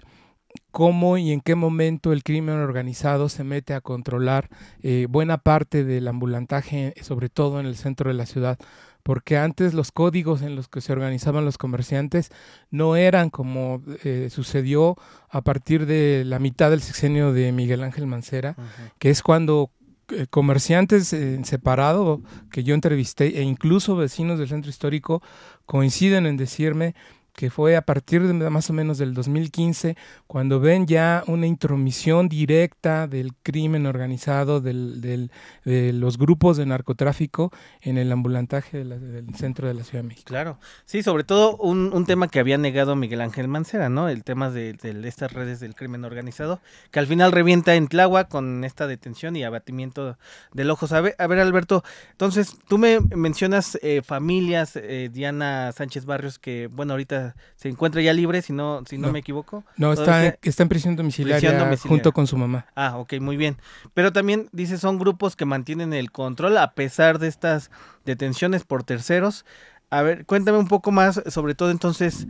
cómo 0.75 1.17
y 1.17 1.31
en 1.31 1.39
qué 1.39 1.55
momento 1.55 2.11
el 2.11 2.21
crimen 2.21 2.55
organizado 2.55 3.29
se 3.29 3.45
mete 3.45 3.73
a 3.73 3.79
controlar 3.79 4.49
eh, 4.83 5.07
buena 5.09 5.37
parte 5.37 5.85
del 5.85 6.05
ambulantaje, 6.05 6.93
sobre 7.01 7.29
todo 7.29 7.61
en 7.61 7.65
el 7.65 7.77
centro 7.77 8.09
de 8.09 8.13
la 8.13 8.25
ciudad, 8.25 8.59
porque 9.01 9.37
antes 9.37 9.73
los 9.73 9.93
códigos 9.93 10.41
en 10.41 10.57
los 10.57 10.67
que 10.67 10.81
se 10.81 10.91
organizaban 10.91 11.45
los 11.45 11.57
comerciantes 11.57 12.29
no 12.71 12.97
eran 12.97 13.29
como 13.29 13.81
eh, 14.03 14.27
sucedió 14.29 14.97
a 15.29 15.39
partir 15.39 15.85
de 15.85 16.23
la 16.25 16.39
mitad 16.39 16.71
del 16.71 16.81
sexenio 16.81 17.31
de 17.31 17.53
Miguel 17.53 17.81
Ángel 17.81 18.05
Mancera, 18.05 18.57
que 18.99 19.11
es 19.11 19.23
cuando 19.23 19.69
eh, 20.09 20.27
comerciantes 20.29 21.13
en 21.13 21.45
separado 21.45 22.21
que 22.51 22.65
yo 22.65 22.75
entrevisté 22.75 23.39
e 23.39 23.43
incluso 23.43 23.95
vecinos 23.95 24.37
del 24.37 24.49
centro 24.49 24.69
histórico 24.69 25.23
coinciden 25.65 26.25
en 26.25 26.37
decirme 26.37 26.95
que 27.35 27.49
fue 27.49 27.75
a 27.75 27.81
partir 27.81 28.23
de 28.23 28.49
más 28.49 28.69
o 28.69 28.73
menos 28.73 28.97
del 28.97 29.13
2015, 29.13 29.97
cuando 30.25 30.59
ven 30.59 30.87
ya 30.87 31.23
una 31.27 31.47
intromisión 31.47 32.29
directa 32.29 33.07
del 33.07 33.33
crimen 33.43 33.85
organizado, 33.85 34.61
del, 34.61 35.01
del, 35.01 35.31
de 35.65 35.91
los 35.91 36.17
grupos 36.17 36.57
de 36.57 36.65
narcotráfico 36.65 37.51
en 37.81 37.97
el 37.97 38.11
ambulantaje 38.11 38.83
del 38.83 39.35
centro 39.35 39.67
de 39.67 39.73
la 39.73 39.83
Ciudad 39.83 40.03
de 40.03 40.07
México. 40.07 40.27
Claro, 40.27 40.59
sí, 40.85 41.03
sobre 41.03 41.23
todo 41.23 41.57
un, 41.57 41.91
un 41.93 42.05
tema 42.05 42.27
que 42.29 42.39
había 42.39 42.57
negado 42.57 42.95
Miguel 42.95 43.21
Ángel 43.21 43.47
Mancera, 43.47 43.89
¿no? 43.89 44.07
El 44.07 44.23
tema 44.23 44.49
de, 44.49 44.73
de, 44.73 45.07
estas 45.07 45.33
redes 45.33 45.59
del 45.59 45.75
crimen 45.75 46.05
organizado, 46.05 46.61
que 46.91 46.99
al 46.99 47.07
final 47.07 47.31
revienta 47.31 47.75
en 47.75 47.87
Tláhuac 47.87 48.29
con 48.29 48.63
esta 48.63 48.87
detención 48.87 49.35
y 49.35 49.43
abatimiento 49.43 50.17
del 50.53 50.69
ojos. 50.69 50.93
A 50.93 51.01
ver, 51.01 51.15
a 51.19 51.27
ver 51.27 51.39
Alberto, 51.39 51.83
entonces 52.11 52.55
tú 52.67 52.77
me 52.77 52.99
mencionas 53.15 53.77
eh, 53.81 54.01
familias, 54.01 54.75
eh, 54.75 55.09
Diana 55.11 55.71
Sánchez 55.73 56.05
Barrios, 56.05 56.39
que 56.39 56.67
bueno, 56.67 56.93
ahorita 56.93 57.24
se 57.55 57.69
encuentra 57.69 58.01
ya 58.01 58.13
libre, 58.13 58.41
si 58.41 58.53
no, 58.53 58.83
si 58.87 58.97
no, 58.97 59.11
me 59.11 59.19
equivoco. 59.19 59.63
No, 59.77 59.93
está, 59.93 60.37
está 60.41 60.63
en 60.63 60.69
prisión 60.69 60.95
domiciliaria, 60.95 61.77
junto 61.77 62.11
con 62.11 62.27
su 62.27 62.37
mamá. 62.37 62.65
Ah, 62.75 62.97
ok, 62.97 63.13
muy 63.19 63.37
bien. 63.37 63.57
Pero 63.93 64.11
también 64.11 64.49
dice, 64.51 64.77
son 64.77 64.99
grupos 64.99 65.35
que 65.35 65.45
mantienen 65.45 65.93
el 65.93 66.11
control 66.11 66.57
a 66.57 66.73
pesar 66.73 67.19
de 67.19 67.27
estas 67.27 67.71
detenciones 68.05 68.63
por 68.63 68.83
terceros. 68.83 69.45
A 69.89 70.01
ver, 70.01 70.25
cuéntame 70.25 70.57
un 70.57 70.67
poco 70.67 70.91
más, 70.91 71.21
sobre 71.27 71.55
todo 71.55 71.71
entonces, 71.71 72.27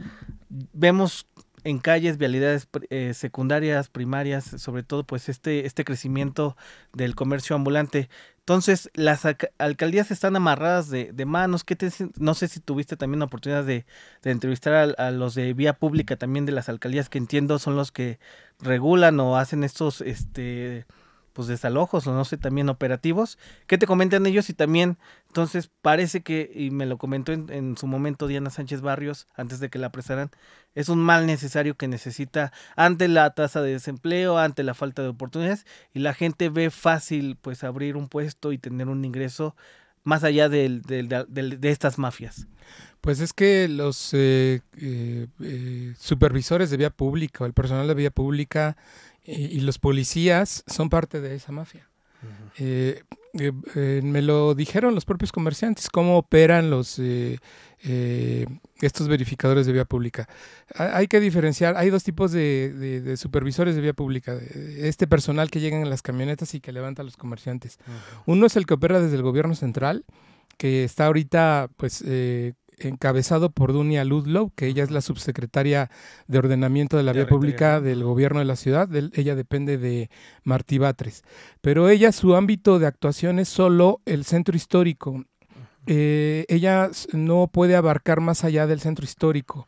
vemos 0.74 1.28
en 1.66 1.80
calles, 1.80 2.18
vialidades 2.18 2.68
eh, 2.92 3.14
secundarias, 3.16 3.90
primarias, 3.90 4.46
sobre 4.46 4.84
todo 4.84 5.04
pues 5.04 5.30
este, 5.30 5.66
este 5.66 5.84
crecimiento 5.84 6.56
del 6.94 7.16
comercio 7.16 7.56
ambulante. 7.56 8.08
Entonces, 8.46 8.92
las 8.94 9.24
alcaldías 9.58 10.12
están 10.12 10.36
amarradas 10.36 10.92
de, 10.92 11.12
de 11.12 11.25
manos. 11.25 11.64
¿Qué 11.64 11.75
te, 11.75 11.90
no 12.20 12.36
sé 12.36 12.48
si 12.48 12.60
tuviste 12.60 12.96
también 12.96 13.18
la 13.18 13.25
oportunidad 13.25 13.64
de, 13.64 13.88
de 14.22 14.30
entrevistar 14.30 14.94
a, 15.00 15.10
los 15.10 15.34
de 15.34 15.52
vía 15.56 15.74
pública 15.74 16.16
también 16.16 16.46
de 16.46 16.52
las 16.52 16.70
alcaldías, 16.70 17.10
que 17.10 17.18
entiendo 17.18 17.58
son 17.58 17.75
los 17.75 17.92
que 17.92 18.20
regulan 18.60 19.20
o 19.20 19.38
hacen 19.38 19.64
estos 19.64 20.02
este, 20.02 20.86
pues 21.36 21.50
desalojos 21.50 22.08
o 22.08 22.13
no 22.13 22.24
sé, 22.24 22.38
también 22.38 22.70
operativos. 22.70 23.38
¿Qué 23.68 23.77
te 23.77 23.86
comentan 23.86 24.25
ellos? 24.25 24.50
Y 24.50 24.54
también, 24.54 24.98
entonces, 25.27 25.70
parece 25.82 26.24
que, 26.24 26.50
y 26.56 26.72
me 26.72 26.86
lo 26.86 26.98
comentó 26.98 27.34
en, 27.34 27.75
su 27.75 27.88
momento 27.88 28.27
Diana 28.27 28.50
Sánchez 28.50 28.80
Barrios, 28.80 29.27
antes 29.36 29.60
de 29.60 29.70
que 29.70 29.77
la 29.77 29.88
apresaran, 29.88 30.32
es 30.75 30.88
un 30.88 31.00
mal 31.00 31.27
necesario 31.27 31.75
que 31.75 31.89
necesita 31.89 32.54
ante 32.77 33.10
la 33.10 33.30
tasa 33.32 33.62
de 33.62 33.74
desempleo, 33.74 34.38
ante 34.38 34.63
la 34.63 34.74
falta 34.74 35.01
de 35.01 35.10
oportunidades, 35.10 35.65
y 35.94 36.00
la 36.00 36.13
gente 36.13 36.48
ve 36.48 36.70
fácil, 36.70 37.38
pues, 37.42 37.65
abrir 37.65 37.98
un 37.98 38.08
puesto 38.08 38.54
y 38.54 38.58
tener 38.58 38.88
un 38.88 39.04
ingreso 39.04 39.58
más 40.06 40.24
allá 40.24 40.48
de, 40.48 40.70
de 40.70 41.70
estas 41.70 41.98
mafias. 41.98 42.48
Pues 43.06 43.20
es 43.20 43.34
que 43.34 43.68
los 43.68 44.16
eh, 44.16 44.62
eh, 44.82 45.28
eh, 45.40 45.94
supervisores 46.00 46.72
de 46.72 46.78
vía 46.78 46.90
pública 46.90 47.46
el 47.46 47.54
personal 47.54 47.88
de 47.88 47.94
vía 47.94 48.10
pública 48.10 48.78
y, 49.24 49.60
los 49.60 49.78
policías 49.78 50.64
son 50.66 50.90
parte 50.90 51.22
de 51.22 51.36
esa 51.36 51.52
mafia. 51.52 51.88
Eh, 52.58 53.04
eh, 53.38 53.52
eh, 53.76 54.02
me 54.04 54.24
lo 54.24 54.56
dijeron 54.56 54.96
los 54.96 55.06
propios 55.06 55.32
comerciantes, 55.32 55.90
cómo 55.90 56.18
operan 56.18 56.70
los 56.70 57.00
estos 58.82 59.08
verificadores 59.08 59.68
de 59.68 59.74
vía 59.74 59.86
pública. 59.86 60.28
Hay 60.76 61.08
que 61.08 61.20
diferenciar, 61.20 61.78
hay 61.78 61.92
dos 61.92 62.04
tipos 62.04 62.32
de, 62.32 63.16
supervisores 63.18 63.76
de 63.76 63.82
vía 63.82 63.94
pública. 63.94 64.36
Este 64.78 65.06
personal 65.06 65.52
que 65.52 65.60
llega 65.60 65.80
en 65.80 65.90
las 65.90 66.02
camionetas 66.02 66.56
y 66.56 66.60
que 66.60 66.72
levanta 66.72 67.04
a 67.04 67.06
los 67.06 67.18
comerciantes. 67.18 67.78
Uno 68.26 68.48
es 68.48 68.56
el 68.56 68.66
que 68.66 68.74
opera 68.74 69.00
desde 69.00 69.16
el 69.16 69.22
gobierno 69.22 69.54
central, 69.54 70.06
que 70.58 70.84
está 70.84 71.06
ahorita 71.06 71.70
pues 71.78 72.04
encabezado 72.79 73.50
por 73.51 73.74
Dunia 73.74 74.03
Ludlow, 74.03 74.51
que 74.55 74.67
ella 74.67 74.84
es 74.84 74.91
la 74.91 75.01
subsecretaria 75.01 75.89
de 76.27 76.38
Ordenamiento 76.38 76.98
de 76.98 77.03
la 77.03 77.13
Vía 77.13 77.27
Pública 77.27 77.82
del 77.82 78.03
gobierno 78.03 78.39
de 78.39 78.46
la 78.46 78.55
ciudad. 78.55 78.89
ella 78.94 79.36
depende 79.36 79.77
de 79.77 80.10
Martí 80.44 80.77
Batres. 80.77 81.24
Pero 81.62 81.89
ella, 81.89 82.12
su 82.12 82.36
ámbito 82.36 82.79
de 82.79 82.88
actuación 82.88 83.39
es 83.39 83.50
solo 83.50 84.01
el 84.05 84.25
centro 84.25 84.55
histórico. 84.55 85.24
Eh, 85.88 86.46
ella 86.48 86.89
no 87.13 87.48
puede 87.48 87.75
abarcar 87.75 88.22
más 88.22 88.44
allá 88.44 88.67
del 88.67 88.79
centro 88.79 89.05
histórico. 89.05 89.67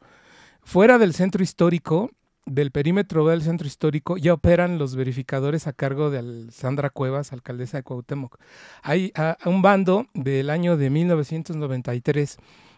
Fuera 0.61 0.97
del 0.97 1.13
centro 1.13 1.43
histórico, 1.43 2.11
del 2.47 2.71
perímetro 2.71 3.27
del 3.27 3.41
centro 3.41 3.67
histórico, 3.67 4.17
ya 4.17 4.33
operan 4.33 4.77
los 4.77 4.95
verificadores 4.95 5.67
a 5.67 5.73
cargo 5.73 6.09
de 6.09 6.49
Sandra 6.51 6.89
Cuevas, 6.89 7.33
alcaldesa 7.33 7.77
de 7.77 7.83
Cuauhtémoc. 7.83 8.37
Hay 8.81 9.11
un 9.45 9.61
bando 9.61 10.07
del 10.13 10.49
año 10.49 10.77
de 10.77 10.89
1993 10.89 12.37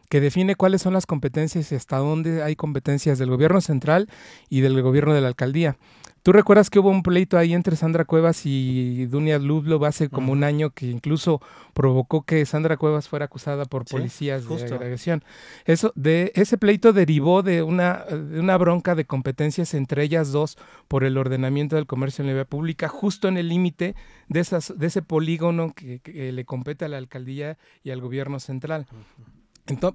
que 0.10 0.20
define 0.20 0.56
cuáles 0.56 0.82
son 0.82 0.94
las 0.94 1.06
competencias 1.06 1.72
y 1.72 1.76
hasta 1.76 1.98
dónde 1.98 2.44
hay 2.44 2.56
competencias 2.56 3.20
del 3.20 3.30
gobierno 3.30 3.62
central 3.62 4.10
y 4.50 4.62
del 4.62 4.82
gobierno 4.82 5.14
de 5.14 5.22
la 5.22 5.28
alcaldía. 5.28 5.78
¿Tú 6.22 6.34
recuerdas 6.34 6.70
que 6.70 6.80
hubo 6.80 6.90
un 6.90 7.02
pleito 7.02 7.38
ahí 7.38 7.54
entre 7.54 7.78
Sandra 7.78 8.04
Cuevas 8.04 8.46
y 8.46 9.06
Dunia 9.06 9.40
Lublo 9.40 9.84
hace 9.86 10.10
como 10.10 10.34
un 10.34 10.44
año 10.44 10.72
que 10.72 10.88
incluso 10.88 11.42
provocó 11.74 12.24
que 12.24 12.46
Sandra 12.46 12.76
Cuevas 12.76 13.08
fuera 13.08 13.26
acusada 13.26 13.64
por 13.64 13.86
policías 13.86 14.46
de 14.48 14.76
agresión? 14.76 15.24
Eso, 15.64 15.94
de, 15.96 16.34
ese 16.36 16.58
pleito 16.58 16.92
derivó 16.92 17.42
de 17.42 17.64
una, 17.64 18.04
de 18.04 18.40
una 18.40 18.58
bronca 18.58 18.96
de 18.96 19.06
competencias 19.06 19.74
entre 19.74 20.04
ellas 20.04 20.34
dos 20.34 20.58
por 20.90 21.06
el 21.06 21.18
ordenamiento 21.18 21.78
del 21.78 21.88
comercio 21.88 22.22
en 22.24 22.28
la 22.28 22.34
vía 22.34 22.46
pública, 22.46 22.90
justo 22.90 23.30
en 23.30 23.38
el 23.38 23.48
límite 23.48 23.96
de, 24.28 24.42
esas, 24.42 24.78
de 24.78 24.88
ese 24.88 25.02
polígono 25.02 25.74
que, 25.74 26.02
le 26.34 26.46
compete 26.46 26.84
a 26.84 26.90
la 26.90 26.98
alcaldía 26.98 27.58
y 27.82 27.92
al 27.92 28.02
gobierno 28.02 28.42
central 28.42 28.88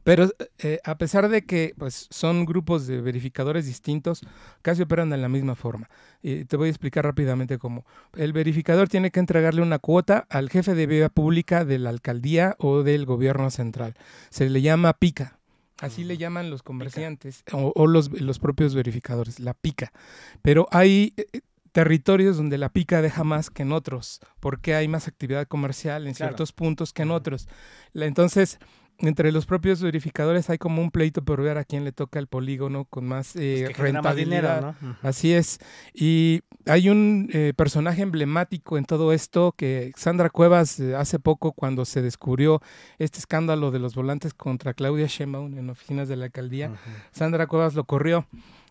pero 0.02 0.30
eh, 0.58 0.80
a 0.84 0.96
pesar 0.98 1.28
de 1.28 1.44
que 1.44 1.74
pues, 1.78 2.06
son 2.10 2.44
grupos 2.44 2.86
de 2.86 3.00
verificadores 3.00 3.66
distintos, 3.66 4.20
casi 4.62 4.82
operan 4.82 5.10
de 5.10 5.16
la 5.16 5.28
misma 5.28 5.54
forma. 5.54 5.88
Y 6.22 6.44
te 6.44 6.56
voy 6.56 6.68
a 6.68 6.70
explicar 6.70 7.04
rápidamente 7.04 7.58
cómo. 7.58 7.84
El 8.14 8.32
verificador 8.32 8.88
tiene 8.88 9.10
que 9.10 9.20
entregarle 9.20 9.62
una 9.62 9.78
cuota 9.78 10.26
al 10.30 10.50
jefe 10.50 10.74
de 10.74 10.86
vía 10.86 11.08
pública 11.08 11.64
de 11.64 11.78
la 11.78 11.90
alcaldía 11.90 12.56
o 12.58 12.82
del 12.82 13.06
gobierno 13.06 13.50
central. 13.50 13.94
Se 14.30 14.48
le 14.48 14.62
llama 14.62 14.92
pica. 14.92 15.38
Así 15.80 16.04
le 16.04 16.16
llaman 16.16 16.50
los 16.50 16.62
comerciantes 16.62 17.42
o, 17.52 17.86
los, 17.86 18.10
los, 18.20 18.38
propios 18.38 18.74
verificadores, 18.74 19.40
la 19.40 19.54
pica. 19.54 19.92
Pero 20.40 20.68
hay 20.70 21.14
eh, 21.16 21.40
territorios 21.74 22.36
donde 22.36 22.56
la 22.56 22.68
pica 22.68 23.02
deja 23.02 23.24
más 23.24 23.50
que 23.50 23.62
en 23.62 23.72
otros, 23.72 24.20
porque 24.38 24.76
hay 24.76 24.86
más 24.86 25.08
actividad 25.08 25.48
comercial 25.48 26.06
en 26.06 26.14
ciertos 26.14 26.52
puntos 26.52 26.92
que 26.92 27.02
en 27.02 27.10
otros. 27.10 27.48
entonces, 27.94 28.60
entre 28.98 29.32
los 29.32 29.46
propios 29.46 29.82
verificadores 29.82 30.50
hay 30.50 30.58
como 30.58 30.80
un 30.80 30.90
pleito 30.90 31.24
por 31.24 31.42
ver 31.42 31.58
a 31.58 31.64
quién 31.64 31.84
le 31.84 31.92
toca 31.92 32.18
el 32.18 32.26
polígono 32.26 32.84
con 32.84 33.06
más 33.06 33.34
eh, 33.36 33.68
rentabilidad. 33.76 34.76
Así 35.02 35.32
es. 35.32 35.58
Y 35.92 36.42
hay 36.66 36.88
un 36.88 37.28
eh, 37.32 37.52
personaje 37.56 38.02
emblemático 38.02 38.78
en 38.78 38.84
todo 38.84 39.12
esto 39.12 39.54
que 39.56 39.92
Sandra 39.96 40.30
Cuevas 40.30 40.78
eh, 40.80 40.94
hace 40.94 41.18
poco 41.18 41.52
cuando 41.52 41.84
se 41.84 42.02
descubrió 42.02 42.62
este 42.98 43.18
escándalo 43.18 43.70
de 43.70 43.78
los 43.78 43.94
volantes 43.94 44.34
contra 44.34 44.74
Claudia 44.74 45.06
Sheinbaum 45.06 45.58
en 45.58 45.70
oficinas 45.70 46.08
de 46.08 46.16
la 46.16 46.26
alcaldía, 46.26 46.72
Sandra 47.12 47.46
Cuevas 47.46 47.74
lo 47.74 47.84
corrió. 47.84 48.26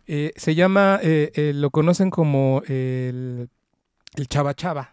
se 0.05 0.55
llama, 0.55 0.99
lo 1.03 1.69
conocen 1.71 2.09
como 2.09 2.61
el, 2.67 3.49
el 4.15 4.27
Chava 4.27 4.53
Chava. 4.53 4.92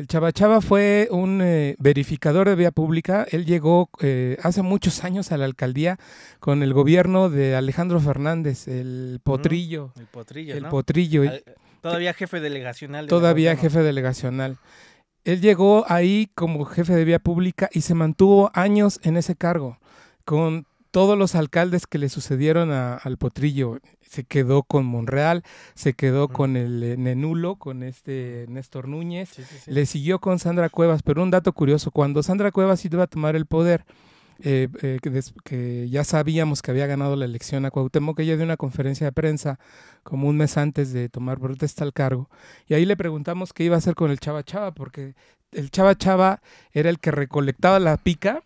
El 0.00 0.06
Chava 0.06 0.62
fue 0.62 1.08
un 1.10 1.42
eh, 1.42 1.76
verificador 1.78 2.48
de 2.48 2.54
vía 2.54 2.70
pública. 2.70 3.26
Él 3.30 3.44
llegó 3.44 3.90
eh, 4.00 4.38
hace 4.42 4.62
muchos 4.62 5.04
años 5.04 5.30
a 5.30 5.36
la 5.36 5.44
alcaldía 5.44 5.98
con 6.38 6.62
el 6.62 6.72
gobierno 6.72 7.28
de 7.28 7.54
Alejandro 7.54 8.00
Fernández, 8.00 8.66
el 8.66 9.20
potrillo. 9.22 9.92
el 9.98 10.06
potrillo. 10.06 10.54
El 10.54 10.64
potrillo. 10.68 11.24
todavía 11.82 12.14
jefe 12.14 12.40
delegacional. 12.40 13.08
todavía 13.08 13.54
jefe 13.58 13.82
delegacional. 13.82 14.56
Él 15.24 15.42
llegó 15.42 15.84
ahí 15.86 16.30
como 16.34 16.64
jefe 16.64 16.94
de 16.94 17.04
vía 17.04 17.18
pública 17.18 17.68
y 17.70 17.82
se 17.82 17.92
mantuvo 17.92 18.50
años 18.54 19.00
en 19.02 19.18
ese 19.18 19.36
cargo, 19.36 19.80
con 20.24 20.64
todos 20.92 21.18
los 21.18 21.34
alcaldes 21.34 21.86
que 21.86 21.98
le 21.98 22.08
sucedieron 22.08 22.70
al 22.70 23.18
potrillo 23.18 23.78
se 24.10 24.24
quedó 24.24 24.64
con 24.64 24.86
Monreal, 24.86 25.44
se 25.74 25.94
quedó 25.94 26.26
con 26.26 26.56
el 26.56 26.82
eh, 26.82 26.96
Nenulo, 26.96 27.54
con 27.54 27.84
este 27.84 28.44
Néstor 28.48 28.88
Núñez, 28.88 29.30
le 29.68 29.86
siguió 29.86 30.18
con 30.18 30.40
Sandra 30.40 30.68
Cuevas, 30.68 31.04
pero 31.04 31.22
un 31.22 31.30
dato 31.30 31.52
curioso, 31.52 31.92
cuando 31.92 32.24
Sandra 32.24 32.50
Cuevas 32.50 32.84
iba 32.84 33.04
a 33.04 33.06
tomar 33.06 33.36
el 33.36 33.46
poder, 33.46 33.84
eh, 34.42 34.66
eh, 34.82 34.98
que, 35.44 35.88
ya 35.88 36.02
sabíamos 36.02 36.60
que 36.60 36.72
había 36.72 36.88
ganado 36.88 37.14
la 37.14 37.24
elección 37.24 37.64
a 37.66 37.70
Cuauhtémoc, 37.70 38.18
ella 38.18 38.34
dio 38.34 38.44
una 38.44 38.56
conferencia 38.56 39.06
de 39.06 39.12
prensa 39.12 39.60
como 40.02 40.26
un 40.26 40.36
mes 40.36 40.56
antes 40.56 40.92
de 40.92 41.08
tomar 41.08 41.38
protesta 41.38 41.84
al 41.84 41.92
cargo, 41.92 42.28
y 42.66 42.74
ahí 42.74 42.86
le 42.86 42.96
preguntamos 42.96 43.52
qué 43.52 43.62
iba 43.62 43.76
a 43.76 43.78
hacer 43.78 43.94
con 43.94 44.10
el 44.10 44.18
Chava 44.18 44.42
Chava, 44.42 44.74
porque 44.74 45.14
el 45.52 45.70
Chava 45.70 45.96
Chava 45.96 46.40
era 46.72 46.90
el 46.90 46.98
que 46.98 47.10
recolectaba 47.10 47.78
la 47.80 47.96
pica 47.96 48.42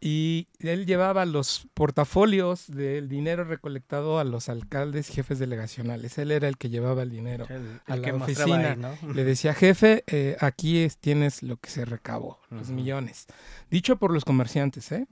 y 0.00 0.48
él 0.60 0.86
llevaba 0.86 1.26
los 1.26 1.68
portafolios 1.74 2.66
del 2.68 3.08
dinero 3.08 3.44
recolectado 3.44 4.18
a 4.18 4.24
los 4.24 4.48
alcaldes 4.48 5.10
y 5.10 5.14
jefes 5.14 5.38
delegacionales. 5.38 6.16
Él 6.18 6.30
era 6.30 6.48
el 6.48 6.56
que 6.56 6.70
llevaba 6.70 7.02
el 7.02 7.10
dinero 7.10 7.46
a 7.86 7.96
la 7.96 8.14
oficina. 8.14 8.76
Le 9.14 9.24
decía, 9.24 9.52
jefe, 9.52 10.04
eh, 10.06 10.36
aquí 10.40 10.78
es, 10.78 10.96
tienes 10.96 11.42
lo 11.42 11.56
que 11.58 11.70
se 11.70 11.84
recabó, 11.84 12.38
los 12.50 12.70
millones. 12.70 13.26
Dicho 13.70 13.96
por 13.96 14.12
los 14.12 14.24
comerciantes. 14.24 14.90
¿eh? 14.92 15.06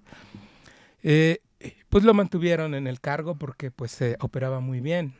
Eh, 1.02 1.40
pues 1.88 2.04
lo 2.04 2.14
mantuvieron 2.14 2.74
en 2.74 2.86
el 2.86 3.00
cargo 3.00 3.34
porque 3.36 3.70
pues 3.70 3.92
se 3.92 4.16
operaba 4.20 4.60
muy 4.60 4.80
bien. 4.80 5.14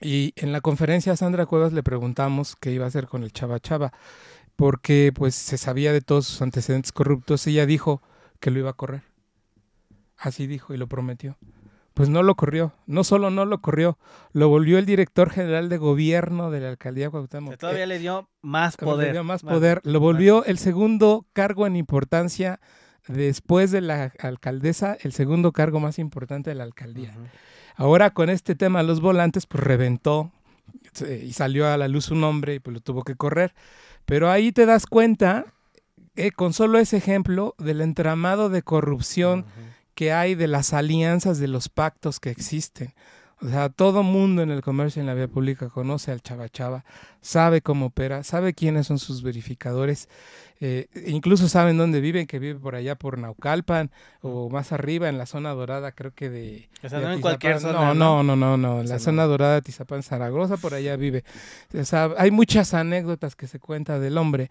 Y 0.00 0.32
en 0.36 0.52
la 0.52 0.60
conferencia 0.60 1.12
a 1.12 1.16
Sandra 1.16 1.46
Cuevas 1.46 1.72
le 1.72 1.82
preguntamos 1.82 2.56
qué 2.56 2.72
iba 2.72 2.84
a 2.84 2.88
hacer 2.88 3.06
con 3.06 3.22
el 3.22 3.32
Chava 3.32 3.60
Chava, 3.60 3.92
porque 4.56 5.12
pues 5.14 5.34
se 5.34 5.58
sabía 5.58 5.92
de 5.92 6.00
todos 6.00 6.26
sus 6.26 6.42
antecedentes 6.42 6.92
corruptos. 6.92 7.46
Ella 7.46 7.66
dijo 7.66 8.02
que 8.40 8.50
lo 8.50 8.58
iba 8.58 8.70
a 8.70 8.74
correr. 8.74 9.02
Así 10.16 10.46
dijo 10.46 10.74
y 10.74 10.76
lo 10.76 10.86
prometió. 10.86 11.36
Pues 11.94 12.08
no 12.08 12.24
lo 12.24 12.34
corrió, 12.34 12.72
no 12.86 13.04
solo 13.04 13.30
no 13.30 13.44
lo 13.44 13.60
corrió, 13.60 13.98
lo 14.32 14.48
volvió 14.48 14.78
el 14.78 14.86
director 14.86 15.30
general 15.30 15.68
de 15.68 15.78
gobierno 15.78 16.50
de 16.50 16.58
la 16.58 16.70
alcaldía 16.70 17.08
Cuauhtémoc. 17.08 17.56
todavía 17.56 17.86
le 17.86 18.00
dio 18.00 18.28
más 18.42 18.76
poder. 18.76 19.06
Le 19.06 19.12
dio 19.12 19.22
más 19.22 19.42
poder, 19.42 19.80
lo 19.84 20.00
volvió 20.00 20.44
el 20.44 20.58
segundo 20.58 21.24
cargo 21.32 21.68
en 21.68 21.76
importancia 21.76 22.58
después 23.06 23.70
de 23.70 23.80
la 23.80 24.12
alcaldesa, 24.18 24.96
el 25.02 25.12
segundo 25.12 25.52
cargo 25.52 25.78
más 25.78 26.00
importante 26.00 26.50
de 26.50 26.56
la 26.56 26.64
alcaldía. 26.64 27.14
Ahora 27.76 28.10
con 28.10 28.28
este 28.28 28.56
tema 28.56 28.82
los 28.82 29.00
volantes, 29.00 29.46
pues 29.46 29.62
reventó 29.62 30.32
y 31.22 31.32
salió 31.32 31.68
a 31.68 31.76
la 31.76 31.86
luz 31.86 32.06
su 32.06 32.14
nombre 32.14 32.54
y 32.54 32.58
pues 32.58 32.74
lo 32.74 32.80
tuvo 32.80 33.02
que 33.02 33.14
correr. 33.14 33.54
Pero 34.06 34.30
ahí 34.30 34.52
te 34.52 34.66
das 34.66 34.86
cuenta, 34.86 35.46
eh, 36.16 36.30
con 36.30 36.52
solo 36.52 36.78
ese 36.78 36.96
ejemplo, 36.96 37.54
del 37.58 37.80
entramado 37.80 38.48
de 38.48 38.62
corrupción 38.62 39.46
que 39.94 40.12
hay, 40.12 40.34
de 40.34 40.48
las 40.48 40.72
alianzas, 40.72 41.38
de 41.38 41.48
los 41.48 41.68
pactos 41.68 42.20
que 42.20 42.30
existen. 42.30 42.94
O 43.44 43.48
sea, 43.50 43.68
todo 43.68 44.02
mundo 44.02 44.40
en 44.40 44.50
el 44.50 44.62
comercio 44.62 45.00
en 45.00 45.06
la 45.06 45.12
vía 45.12 45.28
pública 45.28 45.68
conoce 45.68 46.10
al 46.10 46.22
Chava 46.22 46.48
Chava, 46.48 46.82
sabe 47.20 47.60
cómo 47.60 47.86
opera, 47.86 48.24
sabe 48.24 48.54
quiénes 48.54 48.86
son 48.86 48.98
sus 48.98 49.22
verificadores, 49.22 50.08
eh, 50.60 50.86
incluso 51.06 51.46
saben 51.48 51.76
dónde 51.76 52.00
viven, 52.00 52.26
que 52.26 52.38
vive 52.38 52.58
por 52.58 52.74
allá 52.74 52.94
por 52.94 53.18
Naucalpan 53.18 53.90
o 54.22 54.48
más 54.48 54.72
arriba 54.72 55.10
en 55.10 55.18
la 55.18 55.26
zona 55.26 55.50
dorada, 55.50 55.92
creo 55.92 56.14
que 56.14 56.30
de... 56.30 56.70
O 56.82 56.88
sea, 56.88 57.00
no 57.00 57.12
en 57.12 57.20
cualquier 57.20 57.60
zona. 57.60 57.92
No, 57.92 58.22
no, 58.22 58.34
no, 58.34 58.56
no, 58.56 58.80
en 58.80 58.88
la 58.88 58.98
zona 58.98 59.24
dorada 59.24 59.56
de 59.56 59.62
Tizapán, 59.62 60.02
Zaragoza, 60.02 60.56
por 60.56 60.72
allá 60.72 60.96
vive. 60.96 61.22
O 61.78 61.84
sea, 61.84 62.12
hay 62.16 62.30
muchas 62.30 62.72
anécdotas 62.72 63.36
que 63.36 63.46
se 63.46 63.58
cuenta 63.60 63.98
del 63.98 64.16
hombre. 64.16 64.50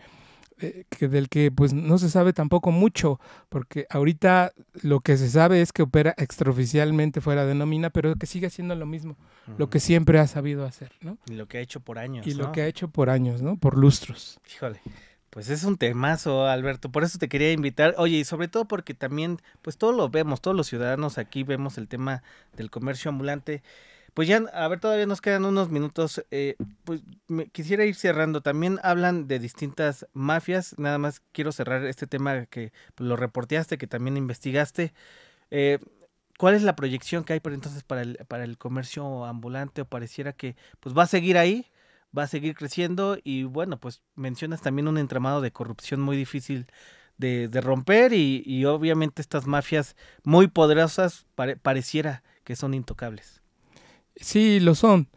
Eh, 0.64 0.86
que 0.90 1.10
del 1.10 1.28
que 1.28 1.52
pues 1.52 1.74
no 1.74 1.98
se 1.98 2.10
sabe 2.10 2.32
tampoco 2.32 2.72
mucho, 2.72 3.20
porque 3.50 3.86
ahorita 3.90 4.54
lo 4.82 5.02
que 5.02 5.18
se 5.18 5.30
sabe 5.30 5.62
es 5.62 5.74
que 5.74 5.82
opera 5.82 6.14
extraoficialmente 6.18 7.20
fuera 7.20 7.46
de 7.46 7.54
nómina, 7.54 7.90
pero 7.90 8.16
que 8.16 8.28
sigue 8.28 8.48
haciendo 8.48 8.74
lo 8.74 8.86
mismo, 8.86 9.18
lo 9.58 9.70
que 9.70 9.82
siempre 9.82 10.20
ha 10.20 10.28
sabido 10.28 10.66
hacer, 10.66 10.94
¿no? 11.02 11.18
Y 11.26 11.34
lo 11.34 11.50
que 11.50 11.58
ha 11.58 11.62
hecho 11.62 11.82
por 11.82 12.00
años. 12.00 12.26
Y 12.26 12.34
lo 12.34 12.54
que 12.54 12.62
ha 12.62 12.68
hecho 12.68 12.88
por 12.88 13.10
años, 13.10 13.42
¿no? 13.42 13.58
Por 13.58 13.78
lustros. 13.78 14.40
Híjole. 14.56 14.80
Pues 15.32 15.50
es 15.50 15.66
un 15.66 15.78
temazo, 15.78 16.48
Alberto. 16.48 16.92
Por 16.92 17.04
eso 17.04 17.18
te 17.18 17.28
quería 17.28 17.52
invitar. 17.52 17.96
Oye, 17.98 18.18
y 18.18 18.24
sobre 18.24 18.48
todo 18.48 18.66
porque 18.66 18.94
también, 18.94 19.40
pues 19.64 19.78
todos 19.78 19.94
lo 19.94 20.08
vemos, 20.08 20.40
todos 20.40 20.56
los 20.56 20.68
ciudadanos 20.68 21.18
aquí 21.18 21.44
vemos 21.44 21.78
el 21.78 21.90
tema 21.90 22.24
del 22.56 22.70
comercio 22.70 23.10
ambulante. 23.10 23.64
Pues 24.14 24.28
ya, 24.28 24.38
a 24.54 24.68
ver, 24.68 24.80
todavía 24.80 25.06
nos 25.06 25.22
quedan 25.22 25.46
unos 25.46 25.70
minutos. 25.70 26.24
Eh, 26.32 26.56
pues 26.84 27.02
me 27.28 27.48
quisiera 27.48 27.86
ir 27.86 27.96
cerrando. 27.96 28.42
También 28.42 28.80
hablan 28.84 29.28
de 29.28 29.40
distintas 29.40 30.08
mafias. 30.14 30.78
Nada 30.78 30.98
más 30.98 31.22
quiero 31.32 31.52
cerrar 31.52 31.86
este 31.86 32.08
tema 32.08 32.46
que 32.46 32.72
pues, 32.96 33.08
lo 33.08 33.16
reporteaste, 33.16 33.78
que 33.78 33.88
también 33.88 34.18
investigaste. 34.18 34.94
Eh, 35.52 35.80
¿Cuál 36.38 36.56
es 36.56 36.64
la 36.64 36.76
proyección 36.76 37.24
que 37.24 37.34
hay 37.34 37.40
por 37.40 37.54
entonces 37.54 37.84
para 37.84 38.02
el, 38.02 38.18
para 38.28 38.44
el 38.44 38.58
comercio 38.58 39.26
ambulante? 39.26 39.82
¿O 39.82 39.86
pareciera 39.86 40.34
que 40.34 40.56
pues 40.80 40.96
va 40.98 41.04
a 41.04 41.08
seguir 41.08 41.38
ahí? 41.38 41.68
va 42.18 42.24
a 42.24 42.28
seguir 42.28 42.56
creciendo 42.56 43.18
y 43.24 43.44
bueno, 43.44 43.80
pues 43.80 44.04
mencionas 44.16 44.62
también 44.62 44.88
un 44.88 44.98
entramado 44.98 45.42
de 45.42 45.52
corrupción 45.52 46.02
muy 46.02 46.16
difícil 46.16 46.68
de, 47.18 47.50
romper 47.62 48.14
y, 48.14 48.66
obviamente 48.66 49.22
estas 49.22 49.48
mafias 49.48 49.96
muy 50.24 50.48
poderosas 50.48 51.26
pareciera 51.62 52.24
que 52.44 52.56
son 52.56 52.74
intocables. 52.74 53.43
Sí, 54.16 54.60
lo 54.60 54.76
son. 54.76 55.10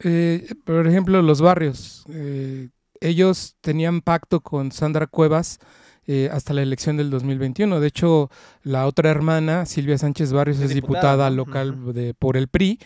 Eh, 0.00 0.48
por 0.64 0.86
ejemplo, 0.86 1.20
los 1.22 1.40
barrios. 1.40 2.04
Eh, 2.10 2.68
ellos 3.00 3.56
tenían 3.60 4.00
pacto 4.00 4.40
con 4.40 4.72
Sandra 4.72 5.06
Cuevas 5.06 5.58
eh, 6.06 6.28
hasta 6.32 6.54
la 6.54 6.62
elección 6.62 6.96
del 6.96 7.10
2021. 7.10 7.80
De 7.80 7.86
hecho, 7.86 8.30
la 8.62 8.86
otra 8.86 9.10
hermana, 9.10 9.66
Silvia 9.66 9.98
Sánchez 9.98 10.32
Barrios, 10.32 10.60
es, 10.60 10.74
diputada, 10.74 11.28
local 11.30 11.92
de, 11.92 12.14
por 12.14 12.36
el 12.36 12.48
PRI 12.48 12.78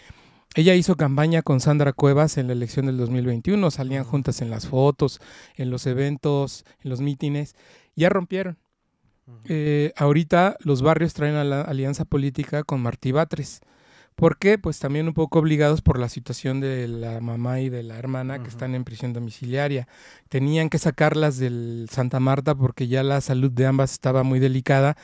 ella 0.57 0.75
hizo 0.75 0.96
campaña 0.96 1.42
con 1.42 1.61
Sandra 1.61 1.92
Cuevas 1.92 2.37
en 2.37 2.49
la 2.49 2.55
elección 2.55 2.87
del 2.87 2.96
2021, 2.96 3.70
salían 3.70 4.03
juntas 4.03 4.42
en 4.42 4.51
las 4.51 4.66
fotos, 4.66 5.20
en 5.55 5.70
los 5.70 5.87
eventos, 5.87 6.64
en 6.83 6.90
los 6.90 7.01
mítines, 7.01 7.55
ya 7.94 8.09
rompieron. 8.09 8.59
Eh, 9.44 9.92
ahorita 9.96 10.57
los 10.59 10.83
barrios 10.83 11.14
traen 11.14 11.37
a 11.37 11.44
la 11.44 11.61
alianza 11.61 12.05
política 12.05 12.64
con 12.64 12.81
Martí 12.81 13.12
Batres. 13.12 13.61
¿Por 14.20 14.37
qué? 14.37 14.59
Pues 14.59 14.78
también 14.78 15.09
un 15.09 15.14
poco 15.14 15.38
obligados 15.38 15.80
por 15.80 15.98
la 15.98 16.11
situación 16.11 16.61
de 16.61 16.87
la 16.87 17.20
mamá 17.20 17.61
y 17.61 17.70
de 17.70 17.83
la 17.83 17.96
hermana 17.96 18.42
que 18.42 18.50
están 18.50 18.74
en 18.74 18.85
prisión 18.85 19.14
domiciliaria. 19.14 19.88
Tenían 20.28 20.68
que 20.68 20.78
sacarlas 20.78 21.38
del 21.38 21.88
Santa 21.90 22.20
Marta 22.20 22.54
porque 22.54 22.87
ya 22.87 23.02
la 23.02 23.22
salud 23.22 23.50
de 23.50 23.64
ambas 23.64 23.92
estaba 23.92 24.22
muy 24.22 24.38
delicada 24.38 24.98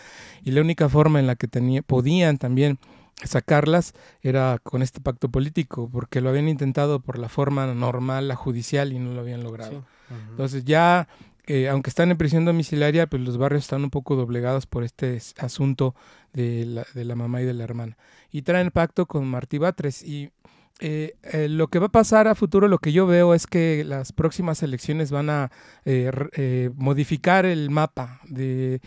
y 0.44 0.50
la 0.50 0.60
única 0.60 0.90
forma 0.90 1.18
en 1.18 1.26
la 1.26 1.34
que 1.34 1.48
tenía, 1.48 1.80
podían 1.80 2.36
también 2.36 2.78
sacarlas 3.24 3.94
era 4.20 4.58
con 4.62 4.82
este 4.82 5.00
pacto 5.00 5.30
político, 5.30 5.88
porque 5.90 6.20
lo 6.20 6.28
habían 6.28 6.48
intentado 6.48 7.00
por 7.00 7.18
la 7.18 7.30
forma 7.30 7.66
normal, 7.72 8.28
la 8.28 8.36
judicial, 8.36 8.92
y 8.92 8.98
no 8.98 9.14
lo 9.14 9.20
habían 9.20 9.42
logrado. 9.42 9.84
Entonces 10.30 10.64
ya, 10.64 11.08
eh, 11.46 11.68
aunque 11.68 11.88
están 11.88 12.10
en 12.10 12.18
prisión 12.18 12.44
domiciliaria, 12.44 13.06
pues 13.06 13.22
los 13.22 13.38
barrios 13.38 13.64
están 13.64 13.82
un 13.82 13.90
poco 13.90 14.14
doblegados 14.14 14.66
por 14.66 14.84
este 14.84 15.18
asunto 15.38 15.94
de 16.34 16.66
la, 16.66 16.86
de 16.92 17.04
la 17.04 17.14
mamá 17.14 17.40
y 17.40 17.46
de 17.46 17.54
la 17.54 17.64
hermana. 17.64 17.96
Y 18.36 18.42
traen 18.42 18.70
pacto 18.70 19.06
con 19.06 19.26
Martí 19.26 19.56
Batres. 19.56 20.02
Y 20.02 20.30
eh, 20.78 21.16
eh, 21.22 21.48
lo 21.48 21.68
que 21.68 21.78
va 21.78 21.86
a 21.86 21.90
pasar 21.90 22.28
a 22.28 22.34
futuro, 22.34 22.68
lo 22.68 22.78
que 22.78 22.92
yo 22.92 23.06
veo 23.06 23.32
es 23.32 23.46
que 23.46 23.82
las 23.84 24.12
próximas 24.12 24.62
elecciones 24.62 25.10
van 25.10 25.30
a 25.30 25.50
eh, 25.86 26.70
modificar 26.76 27.46
el 27.46 27.70
mapa 27.70 28.20
de, 28.28 28.80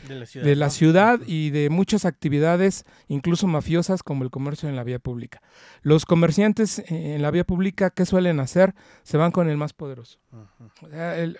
la 0.43 0.69
ciudad, 0.69 1.19
y 1.25 1.49
de 1.49 1.71
muchas 1.71 2.05
actividades, 2.05 2.85
incluso 3.07 3.47
mafiosas, 3.47 4.03
como 4.03 4.23
el 4.23 4.29
comercio 4.29 4.69
en 4.69 4.75
la 4.75 4.83
vía 4.83 4.99
pública. 4.99 5.41
Los 5.81 6.05
comerciantes 6.05 6.83
en 6.89 7.23
la 7.23 7.31
vía 7.31 7.43
pública, 7.43 7.89
¿qué 7.89 8.05
suelen 8.05 8.39
hacer? 8.39 8.75
Se 9.01 9.17
van 9.17 9.31
con 9.31 9.49
el 9.49 9.57
más 9.57 9.73
poderoso. 9.73 10.19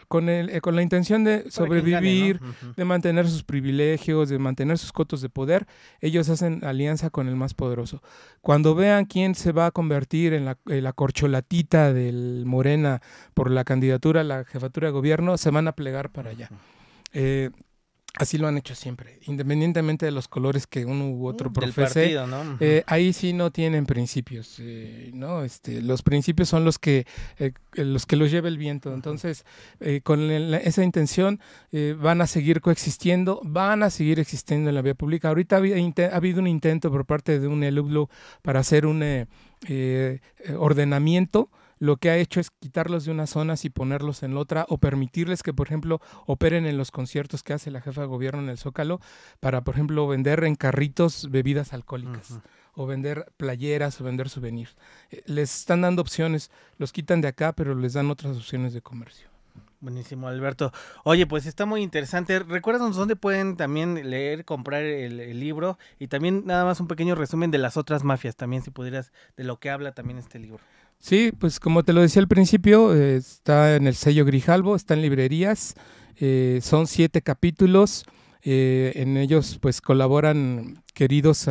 con, 0.08 0.30
el, 0.30 0.62
con 0.62 0.76
la 0.76 0.82
intención 0.82 1.24
de 1.24 1.52
sobrevivir, 1.52 2.40
de 2.76 2.86
mantener 2.86 3.30
sus 3.30 3.44
privilegios, 3.44 4.30
de 4.30 4.40
mantener 4.40 4.80
sus 4.80 4.92
cotos 4.92 5.22
de 5.22 5.30
poder, 5.30 5.68
ellos 6.02 6.28
hacen 6.30 6.64
alianza 6.66 7.12
con 7.12 7.28
el 7.28 7.36
más 7.36 7.54
poderoso. 7.54 8.02
Cuando 8.42 8.74
vean 8.74 9.06
quién 9.06 9.36
se 9.36 9.52
va 9.52 9.68
a 9.68 9.72
convertir 9.72 10.34
en 10.34 10.39
en 10.40 10.84
la, 10.84 10.94
corcholatita 10.94 11.94
del 11.94 12.44
Morena 12.46 13.02
por 13.34 13.52
la 13.52 13.64
candidatura 13.64 14.22
a 14.22 14.24
la 14.24 14.44
jefatura 14.44 14.88
de 14.88 14.92
gobierno, 14.92 15.38
se 15.38 15.52
van 15.52 15.68
a 15.68 15.74
plegar 15.74 16.10
para 16.10 16.32
allá. 16.32 16.50
Eh, 17.14 17.50
así 18.16 18.38
lo 18.38 18.48
han 18.48 18.58
hecho 18.58 18.76
siempre, 18.76 19.20
independientemente 19.28 20.06
de 20.06 20.12
los 20.12 20.28
colores 20.28 20.68
que 20.68 20.86
uno 20.86 21.10
u 21.10 21.28
otro 21.28 21.50
mm, 21.50 21.54
profese. 21.54 22.18
Eh, 22.60 22.84
ahí 22.88 23.14
sí 23.14 23.34
no 23.34 23.52
tienen 23.52 23.86
principios, 23.86 24.58
eh, 24.60 25.12
¿no? 25.14 25.44
Este, 25.44 25.82
los 25.82 26.02
principios 26.02 26.50
son 26.50 26.66
los 26.66 26.80
que 26.80 27.06
los 27.74 28.06
que 28.06 28.16
los 28.16 28.32
lleva 28.32 28.48
el 28.48 28.58
viento. 28.58 28.94
Entonces, 28.94 29.46
con 30.04 30.30
esa 30.32 30.84
intención 30.84 31.40
van 31.98 32.22
a 32.22 32.28
seguir 32.28 32.62
coexistiendo, 32.62 33.42
van 33.44 33.84
a 33.84 33.90
seguir 33.90 34.20
existiendo 34.20 34.70
en 34.70 34.76
la 34.76 34.82
vía 34.82 34.96
pública. 34.96 35.30
Ahorita 35.30 35.58
ha, 35.58 36.16
habido 36.16 36.40
un 36.40 36.48
intento 36.48 36.92
por 36.92 37.06
parte 37.06 37.40
de 37.40 37.48
un 37.48 37.64
ELUBLO 37.64 38.10
para 38.42 38.60
hacer 38.60 38.86
un 38.86 39.28
eh, 39.68 40.20
eh, 40.40 40.54
ordenamiento, 40.54 41.50
lo 41.80 41.98
que 41.98 42.10
ha 42.10 42.18
hecho 42.18 42.40
es 42.40 42.52
quitarlos 42.52 43.06
de 43.06 43.12
unas 43.12 43.30
zonas 43.30 43.64
y 43.66 43.70
ponerlos 43.70 44.22
en 44.24 44.36
otra 44.38 44.66
o 44.70 44.78
permitirles 44.78 45.44
que, 45.44 45.54
por 45.54 45.68
ejemplo, 45.68 46.02
operen 46.26 46.66
en 46.66 46.78
los 46.78 46.92
conciertos 46.92 47.42
que 47.42 47.54
hace 47.54 47.72
la 47.72 47.82
jefa 47.82 48.02
de 48.02 48.08
gobierno 48.08 48.42
en 48.42 48.50
el 48.50 48.58
Zócalo 48.58 49.00
para, 49.40 49.64
por 49.64 49.76
ejemplo, 49.76 50.08
vender 50.08 50.44
en 50.44 50.56
carritos 50.56 51.30
bebidas 51.32 51.74
alcohólicas. 51.74 52.40
o 52.76 52.86
vender 52.86 53.26
playeras 53.36 54.00
o 54.00 54.06
vender 54.06 54.30
souvenirs. 54.30 54.78
Eh, 55.12 55.22
les 55.26 55.54
están 55.54 55.82
dando 55.82 56.02
opciones, 56.02 56.50
los 56.78 56.94
quitan 56.94 57.20
de 57.20 57.28
acá, 57.28 57.52
pero 57.52 57.76
les 57.76 57.94
dan 57.94 58.10
otras 58.10 58.38
opciones 58.38 58.74
de 58.74 58.82
comercio. 58.82 59.28
Buenísimo, 59.82 60.28
Alberto. 60.28 60.74
Oye, 61.06 61.26
pues 61.26 61.46
está 61.46 61.66
muy 61.66 61.82
interesante. 61.82 62.40
Recuérdanos 62.40 62.98
dónde 62.98 63.16
pueden 63.16 63.56
también 63.56 64.10
leer, 64.10 64.44
comprar 64.44 64.84
el, 64.84 65.40
libro 65.40 65.78
y 66.00 66.08
también 66.08 66.44
nada 66.46 66.66
más 66.66 66.82
un 66.82 66.88
pequeño 66.88 67.16
resumen 67.16 67.50
de 67.50 67.60
las 67.60 67.78
otras 67.78 68.04
mafias, 68.04 68.36
también 68.36 68.62
si 68.62 68.72
pudieras, 68.72 69.14
de 69.38 69.46
lo 69.46 69.58
que 69.58 69.70
habla 69.70 69.94
también 69.94 70.20
este 70.20 70.38
libro. 70.38 70.60
Sí, 71.00 71.32
pues 71.32 71.62
como 71.62 71.84
te 71.84 71.94
lo 71.94 72.02
decía 72.02 72.22
al 72.22 72.28
principio, 72.28 72.94
eh, 72.94 73.16
está 73.16 73.78
en 73.78 73.88
el 73.88 73.96
sello 73.96 74.26
Grijalvo, 74.26 74.76
está 74.76 74.96
en 74.96 75.02
librerías, 75.02 75.76
eh, 76.18 76.60
son 76.62 76.86
siete 76.88 77.22
capítulos. 77.22 78.04
Eh, 78.42 78.94
en 78.96 79.18
ellos 79.18 79.60
pues 79.62 79.82
colaboran 79.82 80.82
queridos 81.00 81.48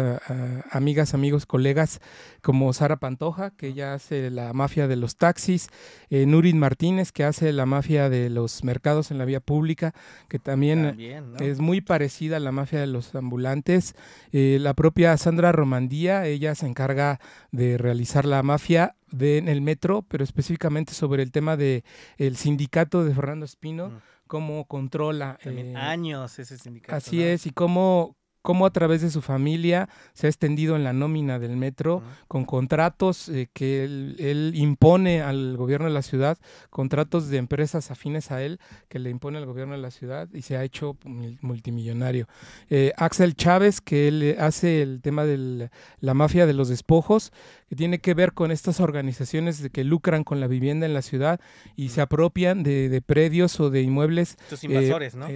amigas, 0.71 1.15
amigos, 1.15 1.47
colegas 1.47 2.01
como 2.43 2.71
Sara 2.75 2.99
Pantoja, 2.99 3.51
que 3.53 3.69
ella 3.69 3.95
hace 3.95 4.29
la 4.31 4.53
mafia 4.53 4.87
de 4.89 4.97
los 4.97 5.17
taxis, 5.17 5.71
eh, 6.11 6.27
Nurin 6.27 6.59
Martínez, 6.59 7.13
que 7.13 7.25
hace 7.25 7.51
la 7.55 7.65
mafia 7.65 8.11
de 8.11 8.29
los 8.29 8.63
mercados 8.63 9.11
en 9.11 9.17
la 9.17 9.25
vía 9.25 9.41
pública, 9.41 9.95
que 10.29 10.39
también, 10.39 10.99
es 11.41 11.61
muy 11.61 11.81
parecida 11.81 12.37
a 12.37 12.41
la 12.41 12.53
mafia 12.53 12.79
de 12.81 12.89
los 12.89 13.15
ambulantes. 13.15 13.95
Eh, 14.33 14.59
la 14.61 14.75
propia 14.75 15.17
Sandra 15.17 15.51
Romandía, 15.51 16.27
ella 16.27 16.55
se 16.55 16.67
encarga 16.67 17.19
de 17.51 17.79
realizar 17.79 18.27
la 18.27 18.43
mafia 18.43 18.97
de, 19.11 19.39
en 19.39 19.49
el 19.49 19.63
metro, 19.63 20.03
pero 20.03 20.25
específicamente 20.25 20.93
sobre 20.93 21.23
el 21.23 21.33
tema 21.33 21.57
del 21.57 21.85
el 22.19 22.37
sindicato 22.37 23.03
de 23.03 23.15
Fernando 23.15 23.47
Espino. 23.47 23.89
Mm. 23.89 23.99
cómo 24.27 24.67
controla. 24.67 25.39
Eh, 25.43 25.73
años 25.75 26.39
ese 26.39 26.59
sindicato. 26.59 26.95
Así 26.95 27.23
es, 27.23 27.47
y 27.47 27.51
cómo, 27.51 28.18
cómo 28.49 28.65
a 28.65 28.71
través 28.71 29.03
de 29.03 29.11
su 29.11 29.21
familia 29.21 29.91
se 30.15 30.27
ha 30.27 30.31
extendido 30.31 30.75
en 30.75 30.83
la 30.83 30.95
nómina 30.95 31.39
del 31.39 31.59
metro 31.59 32.03
con 32.29 32.47
contratos 32.47 33.29
eh, 33.29 33.51
que 33.53 33.85
él, 33.85 34.53
impone 34.55 35.21
al 35.21 35.59
gobierno 35.59 35.87
de 35.87 35.93
la 35.93 36.01
ciudad, 36.01 36.39
contratos 36.71 37.29
de 37.29 37.37
empresas 37.37 37.91
afines 37.91 38.31
a 38.31 38.43
él 38.43 38.59
que 38.89 39.01
le 39.01 39.11
impone 39.11 39.37
al 39.37 39.45
gobierno 39.45 39.75
de 39.75 39.83
la 39.83 39.91
ciudad 39.91 40.31
y 40.33 40.41
se 40.41 40.57
ha 40.57 40.65
hecho 40.65 40.97
multimillonario. 41.43 42.27
Eh, 42.71 42.95
Axel 42.97 43.35
Chávez, 43.35 43.83
que 43.83 44.09
él 44.09 44.37
hace 44.41 44.81
el 44.81 45.03
tema 45.03 45.27
de 45.27 45.69
la 46.01 46.15
mafia 46.15 46.47
de 46.47 46.55
los 46.55 46.71
despojos, 46.71 47.35
que 47.69 47.77
tiene 47.77 47.99
que 47.99 48.15
ver 48.15 48.33
con 48.33 48.51
estas 48.51 48.81
organizaciones 48.81 49.63
de 49.63 49.71
que 49.71 49.85
lucran 49.85 50.25
con 50.25 50.41
la 50.41 50.47
vivienda 50.47 50.87
en 50.87 50.95
la 50.95 51.03
ciudad 51.03 51.41
y 51.77 51.91
se 51.91 52.01
apropian 52.01 52.63
de, 52.63 53.03
predios 53.05 53.61
o 53.61 53.71
de 53.71 53.83
inmuebles. 53.83 54.37
Estos 54.43 54.65
invasores, 54.65 55.15
¿no? 55.15 55.27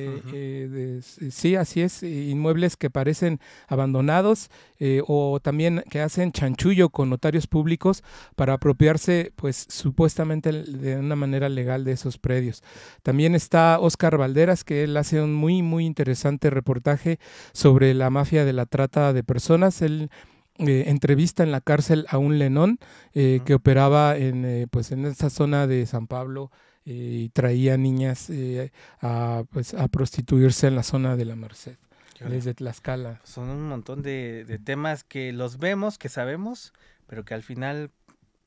sí, 1.31 1.57
así 1.57 1.83
es, 1.83 2.03
inmuebles 2.03 2.77
que 2.77 2.91
parecen 2.91 3.41
abandonados 3.69 4.51
eh, 4.79 5.03
o 5.07 5.41
también 5.41 5.85
que 5.91 6.01
hacen 6.01 6.33
chanchullo 6.33 6.89
con 6.89 7.11
notarios 7.11 7.47
públicos 7.47 8.03
para 8.35 8.55
apropiarse, 8.55 9.33
pues 9.37 9.67
supuestamente 9.69 10.53
de 10.53 10.97
una 10.97 11.17
manera 11.17 11.49
legal 11.49 11.85
de 11.85 11.93
esos 11.93 12.19
predios. 12.19 12.63
También 13.03 13.35
está 13.35 13.79
Oscar 13.79 14.17
Valderas, 14.17 14.65
que 14.65 14.85
él 14.85 14.97
hace 14.97 15.21
un 15.21 15.35
muy, 15.35 15.63
muy 15.63 15.85
interesante 15.85 16.51
reportaje 16.51 17.19
sobre 17.53 17.95
la 17.95 18.11
mafia 18.11 18.45
de 18.45 18.53
la 18.53 18.67
trata 18.67 19.13
de 19.13 19.23
personas. 19.23 19.83
Él 19.83 20.11
eh, 20.59 20.85
entrevista 20.87 21.43
en 21.43 21.53
la 21.53 21.61
cárcel 21.61 22.07
a 22.09 22.19
un 22.19 22.39
Lenón 22.39 22.79
eh, 23.15 23.41
que 23.45 23.55
operaba 23.55 24.17
en, 24.17 24.69
pues 24.71 24.93
en 24.93 25.05
esa 25.07 25.31
zona 25.31 25.67
de 25.67 25.87
San 25.87 26.07
Pablo 26.07 26.51
y 26.85 27.29
traía 27.29 27.77
niñas 27.77 28.31
a, 29.01 29.45
pues, 29.51 29.75
a 29.75 29.87
prostituirse 29.89 30.67
en 30.67 30.75
la 30.75 30.83
zona 30.83 31.17
de 31.17 31.25
la 31.25 31.37
Merced 31.37 31.77
desde 32.29 32.55
Tlaxcala. 32.55 33.21
Son 33.25 33.49
un 33.49 33.69
montón 33.69 34.03
de, 34.03 34.45
de 34.45 34.59
temas 34.59 35.05
que 35.05 35.33
los 35.33 35.59
vemos, 35.59 35.99
que 35.99 36.09
sabemos, 36.09 36.73
pero 37.07 37.25
que 37.25 37.35
al 37.35 37.43
final 37.43 37.91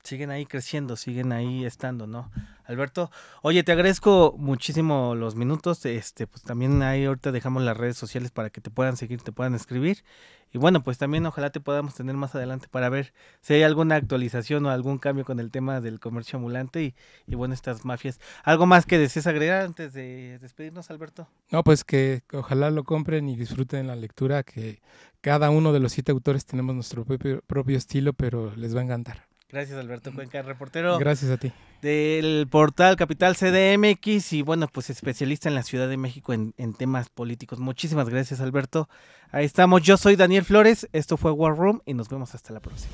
siguen 0.06 0.32
ahí 0.32 0.46
creciendo, 0.46 0.96
siguen 0.96 1.32
ahí 1.32 1.66
estando, 1.66 2.08
¿no? 2.08 2.32
Alberto, 2.66 3.12
oye, 3.42 3.64
te 3.64 3.72
agradezco 3.72 4.36
muchísimo 4.38 5.16
los 5.16 5.36
minutos. 5.36 5.86
Este, 5.86 6.28
pues 6.28 6.44
también 6.44 6.82
ahí 6.82 7.06
ahorita 7.06 7.32
dejamos 7.32 7.64
las 7.64 7.78
redes 7.78 7.98
sociales 7.98 8.32
para 8.32 8.50
que 8.50 8.62
te 8.62 8.70
puedan 8.70 8.98
seguir, 8.98 9.22
te 9.22 9.32
puedan 9.32 9.56
escribir. 9.56 10.04
Y 10.52 10.58
bueno, 10.58 10.84
pues 10.84 10.98
también 10.98 11.26
ojalá 11.26 11.50
te 11.50 11.60
podamos 11.60 11.96
tener 11.96 12.16
más 12.16 12.34
adelante 12.34 12.68
para 12.72 12.88
ver 12.88 13.14
si 13.42 13.56
hay 13.56 13.64
alguna 13.64 13.96
actualización 13.96 14.66
o 14.66 14.70
algún 14.70 15.00
cambio 15.00 15.26
con 15.26 15.40
el 15.40 15.52
tema 15.52 15.82
del 15.82 16.00
comercio 16.00 16.38
ambulante 16.38 16.82
y, 16.82 16.96
y 17.28 17.36
bueno, 17.36 17.54
estas 17.54 17.84
mafias. 17.84 18.22
¿Algo 18.44 18.66
más 18.66 18.86
que 18.86 18.98
desees 18.98 19.28
agregar 19.28 19.64
antes 19.64 19.94
de 19.94 20.40
despedirnos, 20.40 20.90
Alberto? 20.92 21.28
No, 21.52 21.64
pues 21.64 21.84
que 21.84 22.24
ojalá 22.32 22.72
lo 22.72 22.84
compren 22.86 23.28
y 23.28 23.36
disfruten 23.36 23.88
la 23.88 23.96
lectura, 23.96 24.44
que 24.44 24.82
cada 25.20 25.50
uno 25.50 25.74
de 25.74 25.82
los 25.82 25.92
siete 25.92 26.12
autores 26.12 26.46
tenemos 26.46 26.74
nuestro 26.74 27.04
propio, 27.04 27.42
propio 27.46 27.78
estilo, 27.78 28.14
pero 28.14 28.56
les 28.56 28.76
va 28.76 28.80
a 28.80 28.84
encantar. 28.84 29.35
Gracias, 29.50 29.78
Alberto 29.78 30.12
Cuenca, 30.14 30.42
reportero. 30.42 30.98
Gracias 30.98 31.32
a 31.32 31.38
ti. 31.38 31.52
Del 31.82 32.48
portal 32.50 32.96
Capital 32.96 33.36
CDMX 33.36 34.34
y 34.34 34.42
bueno, 34.42 34.68
pues 34.68 34.90
especialista 34.90 35.50
en 35.50 35.56
la 35.56 35.64
Ciudad 35.64 35.88
de 35.88 35.98
México 35.98 36.34
en, 36.34 36.54
en, 36.58 36.74
temas 36.74 37.10
políticos. 37.10 37.60
Muchísimas 37.60 38.10
gracias, 38.10 38.42
Alberto. 38.42 38.90
Ahí 39.32 39.46
estamos. 39.46 39.84
Yo 39.84 39.98
soy 39.98 40.16
Daniel 40.16 40.46
Flores. 40.46 40.88
Esto 40.94 41.16
fue 41.16 41.32
War 41.32 41.56
Room 41.56 41.82
y 41.86 41.94
nos 41.94 42.10
vemos 42.10 42.34
hasta 42.34 42.54
la 42.54 42.60
próxima. 42.60 42.94